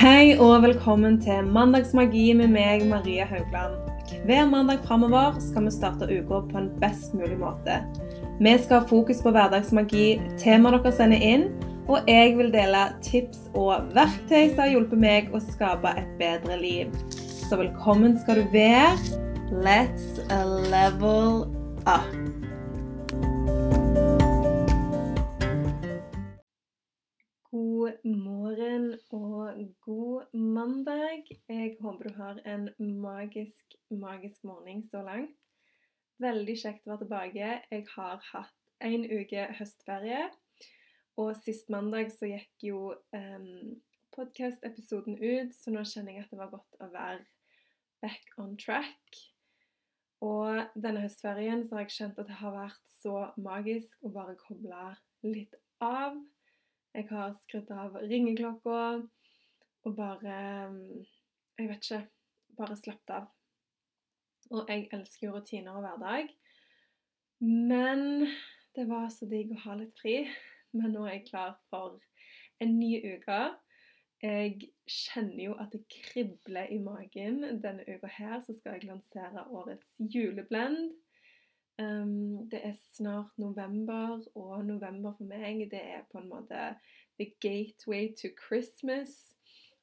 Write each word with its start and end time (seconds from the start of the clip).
Hei 0.00 0.30
og 0.40 0.62
velkommen 0.64 1.18
til 1.20 1.44
Mandagsmagi 1.52 2.30
med 2.32 2.54
meg, 2.54 2.86
Maria 2.88 3.26
Haugland. 3.28 3.74
Hver 4.24 4.46
mandag 4.48 4.80
framover 4.86 5.36
skal 5.44 5.66
vi 5.66 5.72
starte 5.74 6.08
uka 6.08 6.38
på 6.48 6.56
en 6.56 6.70
best 6.80 7.12
mulig 7.12 7.36
måte. 7.36 7.76
Vi 8.40 8.54
skal 8.64 8.80
ha 8.80 8.88
fokus 8.88 9.20
på 9.20 9.34
hverdagsmagi, 9.36 10.06
temaer 10.40 10.78
dere 10.78 10.94
sender 10.96 11.20
inn, 11.20 11.46
og 11.84 12.08
jeg 12.08 12.32
vil 12.40 12.48
dele 12.56 12.86
tips 13.04 13.44
og 13.52 13.92
verktøy 13.92 14.54
som 14.54 14.64
har 14.64 14.72
hjulpet 14.72 15.04
meg 15.04 15.32
å 15.36 15.44
skape 15.50 15.92
et 15.92 16.18
bedre 16.22 16.56
liv. 16.64 17.00
Så 17.20 17.60
velkommen 17.60 18.16
skal 18.24 18.40
du 18.40 18.54
være. 18.56 18.96
Let's 19.52 20.16
level 20.72 21.44
up. 21.84 22.39
God 27.50 28.04
morgen 28.04 28.92
og 29.10 29.74
god 29.80 30.36
mandag. 30.36 31.24
Jeg 31.48 31.76
håper 31.80 32.08
du 32.08 32.14
har 32.14 32.38
en 32.46 32.68
magisk, 32.78 33.74
magisk 33.90 34.44
morgen 34.44 34.84
så 34.88 35.02
langt. 35.02 35.34
Veldig 36.22 36.56
kjekt 36.62 36.86
å 36.86 36.92
være 36.92 37.02
tilbake. 37.02 37.50
Jeg 37.72 37.86
har 37.96 38.22
hatt 38.28 38.86
en 38.86 39.08
uke 39.10 39.48
høstferie. 39.58 40.28
Og 41.18 41.32
sist 41.42 41.74
mandag 41.74 42.14
så 42.14 42.30
gikk 42.30 42.68
jo 42.68 42.94
um, 43.18 43.50
podkast-episoden 44.14 45.18
ut, 45.18 45.50
så 45.50 45.74
nå 45.74 45.82
kjenner 45.82 46.20
jeg 46.20 46.28
at 46.28 46.30
det 46.30 46.42
var 46.44 46.54
godt 46.54 46.78
å 46.78 46.92
være 46.94 47.26
back 47.98 48.34
on 48.38 48.54
track. 48.62 49.24
Og 50.22 50.78
denne 50.78 51.02
høstferien 51.02 51.66
så 51.66 51.80
har 51.80 51.88
jeg 51.88 51.98
kjent 51.98 52.22
at 52.22 52.30
det 52.30 52.42
har 52.46 52.60
vært 52.62 52.98
så 53.02 53.32
magisk 53.42 54.06
å 54.06 54.14
bare 54.14 54.38
koble 54.38 54.92
litt 55.26 55.58
av. 55.82 56.14
Jeg 56.90 57.06
har 57.10 57.34
skrudd 57.44 57.68
av 57.70 57.94
ringeklokka 58.10 58.78
og 59.86 59.92
bare 59.96 60.38
Jeg 61.58 61.68
vet 61.68 61.84
ikke. 61.84 62.00
Bare 62.58 62.76
slappet 62.76 63.12
av. 63.14 63.28
Og 64.50 64.68
jeg 64.68 64.88
elsker 64.92 65.28
jo 65.28 65.36
rutiner 65.36 65.76
og 65.76 65.84
hverdag. 65.84 66.32
Men 67.40 68.26
det 68.76 68.88
var 68.90 69.06
så 69.14 69.28
digg 69.30 69.52
å 69.54 69.60
ha 69.68 69.76
litt 69.78 69.94
fri. 70.00 70.16
Men 70.74 70.96
nå 70.96 71.04
er 71.06 71.18
jeg 71.18 71.28
klar 71.30 71.54
for 71.70 72.00
en 72.60 72.74
ny 72.80 72.96
uke. 73.04 73.40
Jeg 74.20 74.72
kjenner 74.90 75.44
jo 75.44 75.54
at 75.62 75.70
det 75.72 75.84
kribler 75.94 76.68
i 76.74 76.80
magen. 76.82 77.40
Denne 77.62 77.86
uka 77.86 78.10
her 78.18 78.42
så 78.44 78.56
skal 78.58 78.76
jeg 78.76 78.90
lansere 78.90 79.46
årets 79.46 79.94
juleblend. 80.12 80.90
Um, 81.80 82.50
det 82.50 82.60
er 82.66 82.74
snart 82.96 83.38
november, 83.38 84.20
og 84.34 84.64
november 84.64 85.14
for 85.16 85.24
meg 85.24 85.62
det 85.70 85.80
er 85.80 86.02
på 86.12 86.20
en 86.20 86.28
måte 86.28 86.74
the 87.16 87.30
gateway 87.40 88.10
to 88.16 88.28
Christmas. 88.36 89.14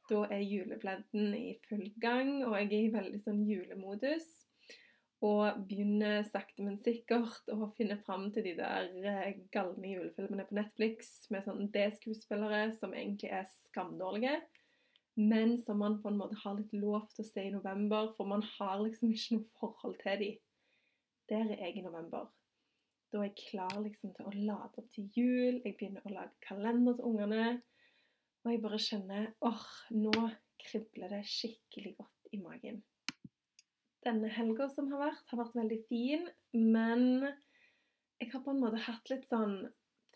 Da 0.09 0.27
er 0.31 0.43
juleblenden 0.45 1.33
i 1.35 1.55
full 1.69 1.87
gang, 2.01 2.43
og 2.45 2.57
jeg 2.59 2.67
er 2.67 2.83
i 2.83 2.93
veldig 2.93 3.21
sånn 3.23 3.41
julemodus. 3.49 4.27
Og 5.25 5.63
begynner 5.69 6.21
sakte, 6.29 6.61
men 6.61 6.77
sikkert 6.77 7.49
å 7.49 7.71
finne 7.77 7.97
fram 8.05 8.27
til 8.33 8.45
de 8.45 8.53
der 8.59 8.91
eh, 9.01 9.39
galne 9.51 9.95
julefilmene 9.95 10.45
på 10.45 10.59
Netflix 10.59 11.25
med 11.33 11.47
sånn 11.47 11.71
D-skuespillere 11.73 12.75
som 12.77 12.93
egentlig 12.93 13.31
er 13.33 13.49
skamdårlige, 13.71 14.35
men 15.17 15.55
som 15.65 15.81
man 15.81 15.97
på 16.03 16.11
en 16.11 16.19
måte 16.21 16.37
har 16.43 16.59
litt 16.59 16.75
lov 16.77 17.07
til 17.15 17.25
å 17.25 17.31
se 17.31 17.47
i 17.47 17.55
november, 17.55 18.11
for 18.13 18.29
man 18.29 18.45
har 18.59 18.83
liksom 18.83 19.09
ikke 19.15 19.39
noe 19.39 19.57
forhold 19.57 19.97
til 20.03 20.21
dem. 20.21 20.37
Der 21.29 21.51
er 21.51 21.65
jeg 21.65 21.77
i 21.77 21.81
november. 21.81 22.27
Da 23.11 23.17
er 23.19 23.29
jeg 23.29 23.39
klar 23.39 23.79
liksom 23.83 24.13
til 24.15 24.27
å 24.27 24.35
lade 24.35 24.79
opp 24.79 24.91
til 24.95 25.09
jul. 25.15 25.57
Jeg 25.63 25.75
begynner 25.75 26.05
å 26.07 26.13
lage 26.13 26.35
kalender 26.47 26.95
til 26.95 27.09
ungene. 27.09 27.47
Og 28.45 28.53
jeg 28.53 28.61
bare 28.63 28.79
kjenner 28.79 29.25
åh, 29.43 29.65
nå 29.91 30.29
kribler 30.63 31.11
det 31.11 31.25
skikkelig 31.27 31.97
godt 31.97 32.31
i 32.31 32.39
magen. 32.39 32.79
Denne 34.07 34.31
helga 34.31 34.69
som 34.71 34.87
har 34.93 35.03
vært, 35.03 35.25
har 35.27 35.41
vært 35.41 35.57
veldig 35.57 35.79
fin, 35.89 36.27
men 36.55 37.27
jeg 38.21 38.31
har 38.31 38.43
på 38.45 38.53
en 38.53 38.61
måte 38.63 38.79
hatt 38.85 39.11
litt 39.11 39.27
sånn 39.27 39.59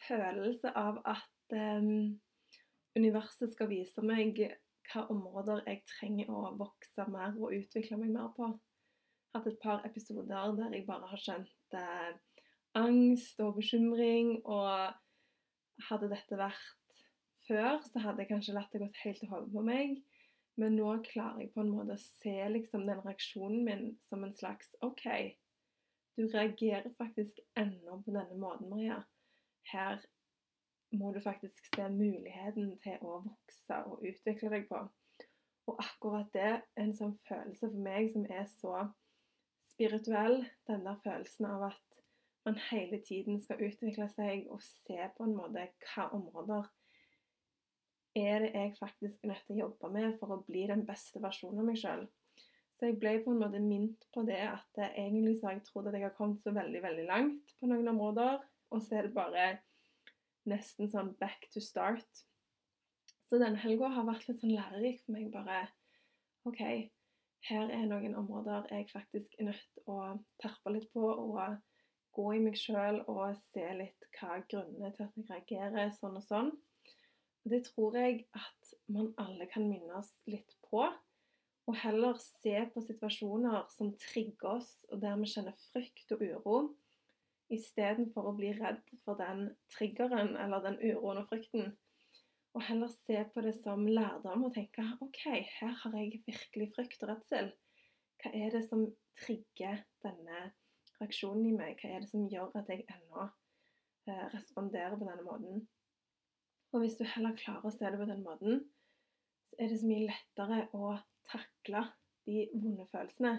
følelse 0.05 0.71
av 0.79 1.01
at 1.11 1.55
um, 1.55 2.15
universet 2.95 3.51
skal 3.51 3.69
vise 3.71 4.03
meg 4.05 4.39
hva 4.91 5.03
områder 5.11 5.65
jeg 5.67 5.83
trenger 5.91 6.31
å 6.31 6.53
vokse 6.59 7.05
mer 7.11 7.35
og 7.35 7.53
utvikle 7.57 7.99
meg 7.99 8.15
mer 8.15 8.31
på 8.37 8.47
hatt 9.35 9.47
et 9.47 9.59
par 9.63 9.85
episoder 9.87 10.55
der 10.57 10.75
jeg 10.75 10.85
bare 10.87 11.07
har 11.07 11.23
kjent 11.23 11.77
eh, 11.77 12.13
angst 12.79 13.39
og 13.43 13.55
bekymring. 13.59 14.39
Og 14.45 14.93
hadde 15.89 16.11
dette 16.11 16.37
vært 16.37 16.97
før, 17.47 17.79
så 17.87 18.03
hadde 18.03 18.23
jeg 18.23 18.31
kanskje 18.31 18.55
latt 18.55 18.73
det 18.73 18.83
gått 18.83 19.03
helt 19.03 19.21
til 19.21 19.31
hodet 19.31 19.51
på 19.53 19.63
meg. 19.65 19.99
Men 20.59 20.75
nå 20.77 20.91
klarer 21.07 21.41
jeg 21.41 21.53
på 21.55 21.63
en 21.63 21.71
måte 21.73 21.95
å 21.95 22.03
se 22.21 22.35
liksom, 22.53 22.83
den 22.89 23.01
reaksjonen 23.05 23.63
min 23.65 23.85
som 24.09 24.25
en 24.27 24.35
slags 24.35 24.75
OK, 24.85 25.05
du 26.19 26.25
reagerer 26.27 26.91
faktisk 26.99 27.39
ennå 27.57 28.01
på 28.03 28.13
denne 28.13 28.37
måten, 28.37 28.69
Maria. 28.69 28.99
Her 29.71 30.01
må 30.91 31.13
du 31.15 31.21
faktisk 31.23 31.69
se 31.71 31.87
muligheten 31.89 32.73
til 32.83 32.99
å 33.01 33.21
vokse 33.23 33.77
og 33.87 34.03
utvikle 34.05 34.51
deg 34.51 34.67
på. 34.69 34.81
Og 35.71 35.79
akkurat 35.79 36.27
det 36.35 36.49
er 36.49 36.59
en 36.83 36.91
sånn 36.97 37.15
følelse 37.29 37.69
for 37.69 37.85
meg 37.85 38.11
som 38.11 38.25
er 38.27 38.43
så 38.51 38.81
spirituell, 39.71 40.43
den 40.67 40.85
der 40.85 40.99
følelsen 41.03 41.47
av 41.49 41.71
at 41.71 41.81
man 42.45 42.57
hele 42.71 43.01
tiden 43.05 43.41
skal 43.41 43.61
utvikle 43.61 44.07
seg 44.11 44.47
og 44.51 44.61
se 44.65 44.97
på 45.17 45.27
en 45.27 45.35
måte 45.37 45.67
hva 45.91 46.07
områder 46.17 46.69
er 48.17 48.43
det 48.43 48.51
jeg 48.53 48.73
faktisk 48.79 49.23
er 49.23 49.31
nødt 49.31 49.45
til 49.47 49.55
å 49.55 49.61
jobbe 49.65 49.91
med 49.93 50.17
for 50.19 50.35
å 50.35 50.41
bli 50.47 50.65
den 50.67 50.83
beste 50.87 51.21
versjonen 51.23 51.61
av 51.61 51.69
meg 51.69 51.79
sjøl. 51.79 52.07
Så 52.75 52.89
jeg 52.89 52.97
ble 52.99 53.13
på 53.23 53.31
en 53.31 53.39
måte 53.43 53.61
minnet 53.61 54.07
på 54.11 54.23
det 54.27 54.39
at 54.41 54.79
egentlig 54.89 55.37
så 55.37 55.47
har 55.47 55.59
jeg 55.59 55.67
trodd 55.67 55.91
at 55.91 55.95
jeg 55.95 56.07
har 56.07 56.15
kommet 56.17 56.41
så 56.43 56.53
veldig, 56.55 56.81
veldig 56.83 57.05
langt 57.07 57.53
på 57.59 57.69
noen 57.69 57.91
områder, 57.93 58.41
og 58.71 58.83
så 58.83 58.97
er 58.97 59.07
det 59.07 59.15
bare 59.15 59.45
nesten 60.49 60.89
sånn 60.91 61.13
back 61.21 61.45
to 61.53 61.61
start. 61.63 62.23
Så 63.29 63.39
denne 63.39 63.61
helga 63.61 63.91
har 63.93 64.07
vært 64.07 64.25
litt 64.27 64.41
sånn 64.41 64.55
lærerik 64.55 65.03
for 65.05 65.15
meg. 65.15 65.29
Bare 65.31 65.61
OK, 66.49 66.63
her 67.49 67.71
er 67.73 67.85
noen 67.89 68.15
områder 68.19 68.67
jeg 68.69 68.89
faktisk 68.91 69.37
er 69.39 69.49
nødt 69.49 69.67
til 69.73 69.89
å 69.89 69.99
terpe 70.41 70.73
litt 70.73 70.89
på 70.93 71.05
og 71.09 71.39
gå 72.15 72.25
i 72.35 72.41
meg 72.43 72.57
sjøl 72.59 73.01
og 73.09 73.37
se 73.53 73.63
litt 73.77 74.09
hva 74.17 74.41
grunnene 74.51 74.91
til 74.95 75.07
at 75.07 75.17
jeg 75.17 75.29
reagerer 75.29 75.93
sånn 75.97 76.19
og 76.19 76.25
sånn. 76.27 76.51
Det 77.47 77.63
tror 77.71 77.97
jeg 77.97 78.25
at 78.37 78.73
man 78.91 79.13
alle 79.21 79.47
kan 79.49 79.65
minnes 79.69 80.11
litt 80.29 80.53
på. 80.67 80.83
Og 81.69 81.77
heller 81.77 82.17
se 82.19 82.55
på 82.73 82.81
situasjoner 82.83 83.67
som 83.71 83.93
trigger 84.01 84.57
oss, 84.57 84.71
og 84.91 85.01
der 85.01 85.17
vi 85.21 85.29
kjenner 85.29 85.55
frykt 85.71 86.13
og 86.15 86.23
uro, 86.25 86.57
istedenfor 87.53 88.29
å 88.29 88.35
bli 88.35 88.51
redd 88.57 88.81
for 89.05 89.19
den 89.19 89.51
triggeren 89.73 90.35
eller 90.41 90.63
den 90.65 90.79
uroen 90.81 91.21
og 91.21 91.29
frykten 91.29 91.71
og 92.53 92.63
heller 92.67 92.91
se 93.05 93.21
på 93.33 93.43
det 93.45 93.53
som 93.61 93.85
lærdom 93.87 94.47
og 94.47 94.55
tenke 94.55 94.83
OK, 95.03 95.21
her 95.59 95.75
har 95.83 95.97
jeg 95.97 96.23
virkelig 96.27 96.71
frykt 96.75 97.03
og 97.05 97.13
redsel. 97.13 97.51
Hva 98.21 98.31
er 98.37 98.51
det 98.53 98.65
som 98.67 98.83
trigger 99.21 99.83
denne 100.03 100.49
reaksjonen 100.99 101.47
i 101.47 101.53
meg? 101.55 101.79
Hva 101.79 101.93
er 101.93 102.03
det 102.03 102.11
som 102.11 102.27
gjør 102.29 102.51
at 102.59 102.69
jeg 102.69 102.83
ennå 102.91 103.23
eh, 104.09 104.27
responderer 104.35 104.97
på 104.97 105.07
denne 105.07 105.25
måten? 105.25 105.63
Og 106.71 106.83
hvis 106.83 106.99
du 106.99 107.05
heller 107.07 107.39
klarer 107.39 107.67
å 107.67 107.73
se 107.73 107.87
det 107.87 107.99
på 107.99 108.09
den 108.09 108.23
måten, 108.25 108.61
så 109.49 109.57
er 109.59 109.71
det 109.71 109.79
så 109.81 109.87
mye 109.89 110.11
lettere 110.11 110.61
å 110.75 110.93
takle 111.31 111.85
de 112.27 112.45
vonde 112.53 112.85
følelsene 112.91 113.33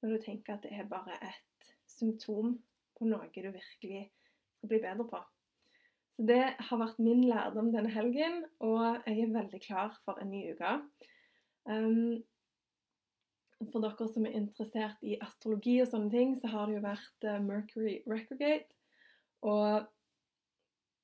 når 0.00 0.14
du 0.14 0.24
tenker 0.24 0.54
at 0.54 0.64
det 0.64 0.74
er 0.76 0.90
bare 0.90 1.16
et 1.26 1.70
symptom 1.90 2.56
på 2.98 3.08
noe 3.08 3.28
du 3.34 3.48
virkelig 3.50 4.08
skal 4.56 4.70
bli 4.70 4.80
bedre 4.82 5.06
på. 5.08 5.20
Så 6.18 6.24
det 6.26 6.42
har 6.58 6.78
vært 6.80 6.96
min 6.98 7.20
lærdom 7.30 7.68
denne 7.70 7.92
helgen, 7.94 8.40
og 8.58 9.04
jeg 9.06 9.20
er 9.22 9.34
veldig 9.36 9.60
klar 9.62 9.92
for 10.02 10.18
en 10.18 10.32
ny 10.32 10.48
uke. 10.50 10.72
Um, 11.70 12.16
for 13.70 13.84
dere 13.84 14.08
som 14.10 14.26
er 14.26 14.34
interessert 14.34 15.04
i 15.06 15.14
astrologi 15.22 15.76
og 15.82 15.86
sånne 15.92 16.10
ting, 16.10 16.32
så 16.40 16.50
har 16.50 16.66
det 16.66 16.74
jo 16.74 16.82
vært 16.82 17.26
uh, 17.28 17.36
Mercury 17.44 18.00
Recorgate. 18.10 18.66
Og 19.46 19.86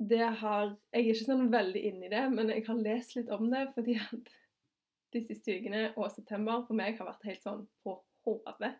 det 0.03 0.27
har 0.41 0.75
Jeg 0.91 1.05
er 1.05 1.13
ikke 1.13 1.29
sånn 1.29 1.53
veldig 1.53 1.85
inni 1.93 2.11
det, 2.11 2.25
men 2.35 2.51
jeg 2.51 2.67
har 2.67 2.83
lest 2.83 3.15
litt 3.15 3.31
om 3.31 3.47
det 3.55 3.69
fordi 3.77 3.95
at 4.03 4.35
de 5.15 5.23
siste 5.23 5.55
ukene 5.55 5.85
og 5.95 6.11
september 6.11 6.67
for 6.67 6.75
meg 6.75 6.99
har 6.99 7.07
vært 7.07 7.31
helt 7.31 7.47
sånn 7.47 7.63
på 7.87 8.01
hodet. 8.27 8.75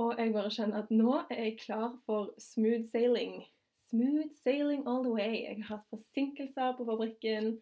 Og 0.00 0.16
jeg 0.16 0.32
bare 0.32 0.54
kjenner 0.54 0.80
at 0.80 0.96
nå 0.96 1.18
er 1.26 1.44
jeg 1.44 1.60
klar 1.66 1.92
for 2.08 2.32
smooth 2.40 2.88
sailing 2.88 3.42
smooth 3.88 4.32
sailing 4.44 4.86
all 4.86 5.02
the 5.02 5.12
way. 5.12 5.44
Jeg 5.44 5.64
har 5.64 5.76
hatt 5.76 5.90
forsinkelser 5.92 6.76
på 6.78 6.86
fabrikken, 6.88 7.58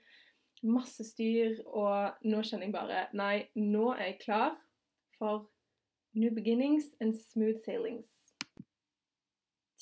masse 0.67 1.05
styr, 1.05 1.59
og 1.67 2.17
nå 2.25 2.43
kjenner 2.43 2.67
jeg 2.67 2.75
bare 2.75 3.03
Nei, 3.17 3.47
nå 3.55 3.91
er 3.95 4.13
jeg 4.13 4.21
klar 4.25 4.57
for 5.19 5.49
new 6.17 6.33
beginnings 6.35 6.95
and 7.01 7.17
smooth 7.17 7.61
sailings. 7.65 8.09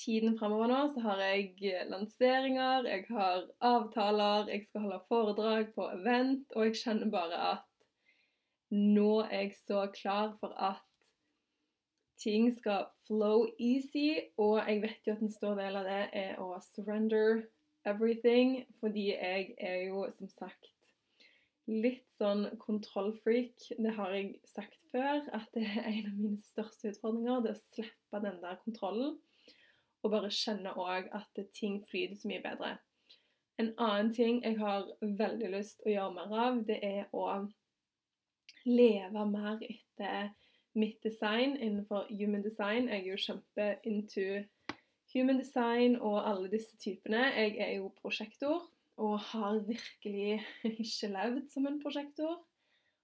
tiden 0.05 0.35
framover 0.39 0.69
nå 0.69 0.79
så 0.93 1.01
har 1.05 1.21
jeg 1.23 1.85
lanseringer, 1.89 2.89
jeg 2.91 3.05
har 3.15 3.45
avtaler, 3.65 4.51
jeg 4.51 4.67
skal 4.67 4.87
holde 4.87 4.99
foredrag 5.09 5.71
på 5.77 5.87
event, 5.95 6.51
og 6.57 6.67
jeg 6.67 6.81
kjenner 6.83 7.13
bare 7.13 7.39
at 7.53 7.71
nå 8.75 9.23
er 9.23 9.47
jeg 9.47 9.55
så 9.63 9.87
klar 9.95 10.35
for 10.41 10.57
at 10.59 10.83
ting 12.21 12.51
skal 12.57 12.87
flow 13.07 13.47
easy, 13.59 14.21
og 14.39 14.61
jeg 14.69 14.83
vet 14.83 15.07
jo 15.07 15.17
at 15.17 15.25
en 15.25 15.33
stor 15.33 15.59
del 15.59 15.77
av 15.81 15.89
det 15.89 16.03
er 16.13 16.39
å 16.43 16.53
surrender 16.75 17.43
everything, 17.85 18.65
fordi 18.81 19.11
jeg 19.13 19.55
er 19.59 19.83
jo 19.89 20.07
som 20.17 20.31
sagt 20.33 20.71
litt 21.71 22.05
sånn 22.19 22.47
kontrollfreak. 22.61 23.69
Det 23.81 23.93
har 23.97 24.15
jeg 24.15 24.35
sagt 24.49 24.81
før, 24.93 25.23
at 25.33 25.49
det 25.57 25.65
er 25.65 25.87
en 25.89 26.11
av 26.11 26.17
mine 26.19 26.41
største 26.53 26.93
utfordringer. 26.93 27.45
Det 27.45 27.55
å 27.55 27.63
slippe 27.73 28.21
den 28.25 28.41
der 28.43 28.59
kontrollen. 28.65 29.17
Og 30.05 30.13
bare 30.13 30.33
kjenne 30.33 30.75
òg 30.77 31.09
at 31.17 31.41
ting 31.57 31.81
flyter 31.89 32.19
så 32.21 32.29
mye 32.29 32.45
bedre. 32.45 32.75
En 33.61 33.71
annen 33.79 34.11
ting 34.13 34.43
jeg 34.43 34.59
har 34.59 34.91
veldig 35.01 35.53
lyst 35.55 35.85
å 35.87 35.93
gjøre 35.93 36.15
mer 36.17 36.33
av, 36.45 36.57
det 36.67 36.81
er 36.85 37.05
å 37.15 37.27
leve 38.67 39.25
mer 39.31 39.63
etter 39.65 40.33
mitt 40.75 41.03
design 41.05 41.57
innenfor 41.57 42.07
human 42.11 42.43
design. 42.43 42.89
Jeg 42.89 43.05
er 43.05 43.11
jo 43.11 43.21
kjempe 43.21 43.67
into 43.85 44.45
human 45.15 45.39
design 45.39 45.97
og 46.01 46.23
alle 46.31 46.51
disse 46.51 46.77
typene. 46.77 47.27
Jeg 47.37 47.57
er 47.59 47.77
jo 47.79 47.93
prosjektor 48.01 48.65
og 48.97 49.19
har 49.31 49.61
virkelig 49.67 50.41
ikke 50.85 51.13
levd 51.15 51.51
som 51.53 51.67
en 51.67 51.83
prosjektor. 51.83 52.41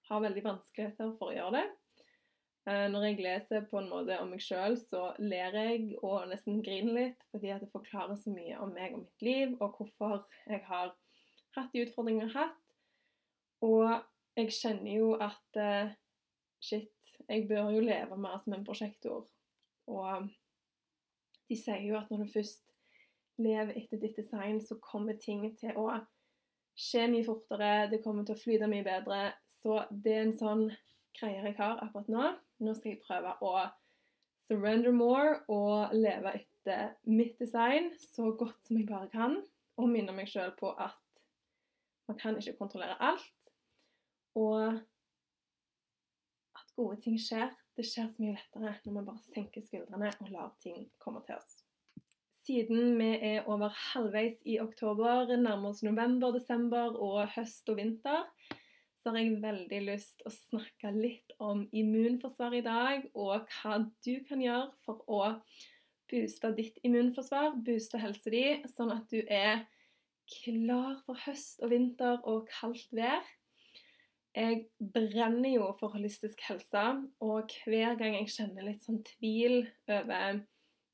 Har 0.09 0.23
veldig 0.23 0.43
vanskeligheter 0.43 1.15
for 1.19 1.31
å 1.31 1.35
gjøre 1.35 1.59
det. 1.59 1.67
Eh, 2.69 2.87
når 2.93 3.05
jeg 3.07 3.21
leser 3.25 3.63
på 3.71 3.79
en 3.79 3.89
måte 3.89 4.19
om 4.21 4.29
meg 4.29 4.43
sjøl, 4.43 4.75
så 4.77 5.11
ler 5.17 5.55
jeg 5.57 5.95
og 6.05 6.27
nesten 6.29 6.61
griner 6.61 6.93
litt, 6.97 7.23
fordi 7.33 7.49
at 7.55 7.63
det 7.63 7.71
forklarer 7.73 8.19
så 8.19 8.33
mye 8.33 8.59
om 8.61 8.73
meg 8.75 8.93
og 8.93 9.05
mitt 9.05 9.25
liv, 9.25 9.55
og 9.57 9.79
hvorfor 9.79 10.27
jeg 10.45 10.61
har 10.67 10.91
hatt 11.57 11.71
de 11.73 11.85
utfordringene 11.87 12.27
jeg 12.27 12.35
har 12.35 12.51
hatt. 12.51 12.59
Og 13.65 13.87
jeg 14.37 14.53
kjenner 14.57 14.93
jo 14.93 15.09
at 15.21 15.59
uh, 15.61 15.89
shit, 16.61 16.93
jeg 17.31 17.47
bør 17.49 17.71
jo 17.71 17.83
leve 17.83 18.17
mer 18.19 18.39
som 18.43 18.53
en 18.55 18.65
prosjektor. 18.65 19.25
Og 19.87 20.27
de 21.49 21.57
sier 21.57 21.83
jo 21.87 21.97
at 21.99 22.11
når 22.11 22.25
du 22.25 22.33
først 22.33 22.63
lever 23.41 23.75
etter 23.79 23.99
ditt 24.01 24.17
design, 24.19 24.61
så 24.61 24.77
kommer 24.83 25.17
ting 25.19 25.45
til 25.59 25.77
å 25.79 25.87
skje 26.77 27.07
mye 27.11 27.25
fortere, 27.27 27.89
det 27.91 28.01
kommer 28.03 28.25
til 28.27 28.37
å 28.37 28.41
flyte 28.41 28.69
mye 28.71 28.85
bedre. 28.85 29.21
Så 29.61 29.83
det 29.91 30.15
er 30.15 30.25
en 30.25 30.37
sånn 30.37 30.65
greie 31.17 31.43
jeg 31.43 31.57
har 31.59 31.81
akkurat 31.83 32.11
nå. 32.11 32.31
Nå 32.61 32.75
skal 32.77 32.93
jeg 32.93 33.03
prøve 33.05 33.35
å 33.45 33.55
surrender 34.47 34.93
more 34.95 35.39
og 35.51 35.93
leve 35.95 36.35
etter 36.41 36.95
mitt 37.09 37.37
design 37.41 37.91
så 38.11 38.31
godt 38.37 38.59
som 38.67 38.79
jeg 38.79 38.89
bare 38.89 39.09
kan. 39.13 39.39
Og 39.79 39.89
minne 39.89 40.13
meg 40.15 40.29
sjøl 40.29 40.53
på 40.59 40.73
at 40.75 40.97
man 42.09 42.19
kan 42.19 42.37
ikke 42.37 42.57
kontrollere 42.59 42.97
alt. 43.01 43.51
Og 44.37 44.79
gode 46.81 47.01
ting 47.05 47.17
skjer. 47.21 47.51
Det 47.77 47.85
skjer 47.87 48.09
så 48.11 48.23
mye 48.23 48.35
lettere 48.35 48.73
når 48.83 48.95
vi 48.97 49.07
bare 49.07 49.31
senker 49.31 49.65
skuldrene 49.65 50.13
og 50.19 50.31
lar 50.33 50.55
ting 50.63 50.87
komme 51.01 51.23
til 51.27 51.37
oss. 51.37 51.61
Siden 52.41 52.97
vi 52.97 53.11
er 53.21 53.45
over 53.49 53.69
halvveis 53.93 54.41
i 54.49 54.57
oktober, 54.59 55.29
nærmer 55.37 55.69
oss 55.69 55.83
november, 55.85 56.33
desember 56.33 56.97
og 56.97 57.29
høst 57.35 57.69
og 57.69 57.77
vinter, 57.77 58.25
så 59.01 59.13
har 59.13 59.21
jeg 59.21 59.41
veldig 59.41 59.81
lyst 59.87 60.23
å 60.25 60.31
snakke 60.33 60.91
litt 60.93 61.35
om 61.41 61.63
immunforsvar 61.73 62.57
i 62.57 62.63
dag, 62.65 63.05
og 63.17 63.47
hva 63.61 63.77
du 64.05 64.15
kan 64.27 64.41
gjøre 64.41 64.69
for 64.85 65.05
å 65.09 65.21
booste 66.11 66.51
ditt 66.57 66.81
immunforsvar, 66.85 67.55
booste 67.65 68.01
helsa 68.01 68.33
di, 68.33 68.43
sånn 68.75 68.93
at 68.93 69.07
du 69.13 69.21
er 69.21 69.63
klar 70.31 70.99
for 71.05 71.17
høst 71.25 71.61
og 71.63 71.73
vinter 71.73 72.21
og 72.29 72.49
kaldt 72.51 72.89
vær. 72.95 73.25
Jeg 74.35 74.61
brenner 74.93 75.49
jo 75.51 75.65
for 75.79 75.91
holistisk 75.91 76.39
helse, 76.47 76.83
og 77.19 77.51
hver 77.65 77.97
gang 77.99 78.15
jeg 78.15 78.31
kjenner 78.31 78.63
litt 78.63 78.85
sånn 78.85 79.01
tvil 79.03 79.65
over 79.91 80.39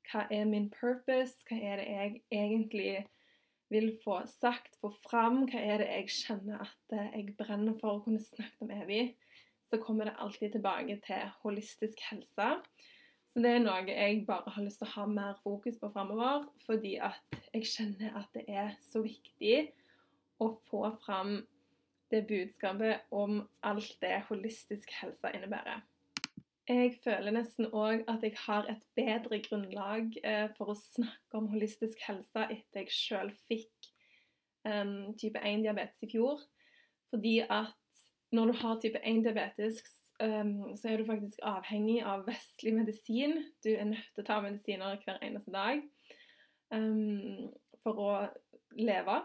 hva 0.08 0.24
er 0.34 0.48
min 0.48 0.66
purpose, 0.72 1.44
hva 1.46 1.58
er 1.60 1.78
det 1.78 1.86
jeg 1.86 2.12
egentlig 2.34 2.96
vil 3.70 3.90
få 4.02 4.22
sagt, 4.30 4.78
få 4.80 4.90
fram 5.04 5.44
hva 5.50 5.60
er 5.60 5.82
det 5.82 5.88
jeg 5.92 6.12
kjenner 6.16 6.64
at 6.64 6.94
eh, 6.96 7.10
jeg 7.14 7.36
brenner 7.38 7.76
for 7.80 7.98
å 7.98 8.04
kunne 8.04 8.22
snakke 8.24 8.64
om 8.64 8.72
evig, 8.72 9.12
så 9.68 9.78
kommer 9.82 10.08
det 10.08 10.16
alltid 10.18 10.56
tilbake 10.56 10.96
til 11.04 11.34
holistisk 11.44 12.00
helse. 12.08 12.48
Så 13.28 13.42
det 13.44 13.52
er 13.54 13.60
noe 13.60 13.84
jeg 13.84 14.22
bare 14.26 14.54
har 14.54 14.64
lyst 14.64 14.80
til 14.80 14.88
å 14.88 14.94
ha 14.94 15.04
mer 15.12 15.36
fokus 15.44 15.76
på 15.78 15.92
framover, 15.92 16.48
fordi 16.64 16.96
at 17.04 17.38
jeg 17.52 17.68
kjenner 17.68 18.16
at 18.18 18.32
det 18.34 18.46
er 18.48 18.72
så 18.88 19.04
viktig 19.04 19.68
å 20.40 20.54
få 20.70 20.86
fram 21.04 21.42
det 22.10 22.26
budskapet 22.28 23.06
om 23.10 23.42
alt 23.62 23.94
det 24.02 24.22
holistisk 24.28 24.92
helse 25.00 25.32
innebærer. 25.34 25.82
Jeg 26.68 26.98
føler 27.00 27.32
nesten 27.32 27.70
òg 27.72 28.02
at 28.12 28.24
jeg 28.26 28.34
har 28.44 28.66
et 28.68 28.82
bedre 28.96 29.38
grunnlag 29.40 30.18
eh, 30.20 30.50
for 30.58 30.74
å 30.74 30.76
snakke 30.76 31.38
om 31.40 31.48
holistisk 31.48 32.02
helse 32.04 32.44
etter 32.44 32.82
jeg 32.82 32.92
sjøl 32.92 33.30
fikk 33.48 33.88
um, 34.68 35.14
type 35.16 35.40
1-diabetes 35.40 36.04
i 36.04 36.10
fjor. 36.12 36.42
Fordi 37.08 37.38
at 37.40 38.02
når 38.36 38.50
du 38.50 38.58
har 38.60 38.76
type 38.82 39.00
1-diabetes, 39.00 39.80
um, 40.20 40.76
så 40.76 40.92
er 40.92 41.00
du 41.00 41.08
faktisk 41.08 41.40
avhengig 41.48 42.02
av 42.04 42.26
vestlig 42.28 42.74
medisin. 42.76 43.38
Du 43.64 43.72
er 43.72 43.88
nødt 43.88 44.12
til 44.12 44.26
å 44.26 44.28
ta 44.28 44.40
medisiner 44.44 45.00
hver 45.06 45.24
eneste 45.24 45.54
dag 45.54 45.80
um, 46.74 47.48
for 47.80 48.04
å 48.04 48.12
leve. 48.76 49.22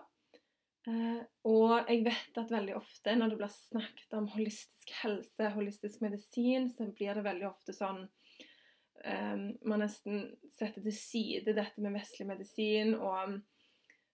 Uh, 0.83 1.21
og 1.47 1.87
jeg 1.87 2.01
vet 2.03 2.37
at 2.41 2.49
veldig 2.51 2.73
ofte 2.75 3.13
når 3.15 3.31
det 3.31 3.37
blir 3.39 3.51
snakket 3.55 4.15
om 4.17 4.25
holistisk 4.33 4.89
helse, 4.99 5.51
holistisk 5.55 6.01
medisin, 6.03 6.67
så 6.75 6.89
blir 6.91 7.15
det 7.15 7.23
veldig 7.23 7.47
ofte 7.47 7.75
sånn 7.75 8.01
um, 8.03 9.45
Man 9.63 9.79
nesten 9.79 10.25
setter 10.51 10.83
til 10.83 10.95
side 10.97 11.55
dette 11.55 11.79
med 11.79 11.95
vestlig 11.95 12.27
medisin 12.27 12.97
og, 12.97 13.37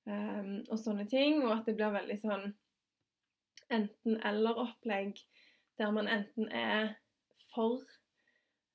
um, 0.06 0.52
og 0.70 0.78
sånne 0.78 1.08
ting, 1.10 1.42
og 1.42 1.56
at 1.56 1.66
det 1.66 1.74
blir 1.80 1.96
veldig 1.96 2.20
sånn 2.22 2.46
enten-eller-opplegg, 3.74 5.18
der 5.82 5.92
man 5.94 6.10
enten 6.10 6.52
er 6.54 6.94
for 7.54 7.82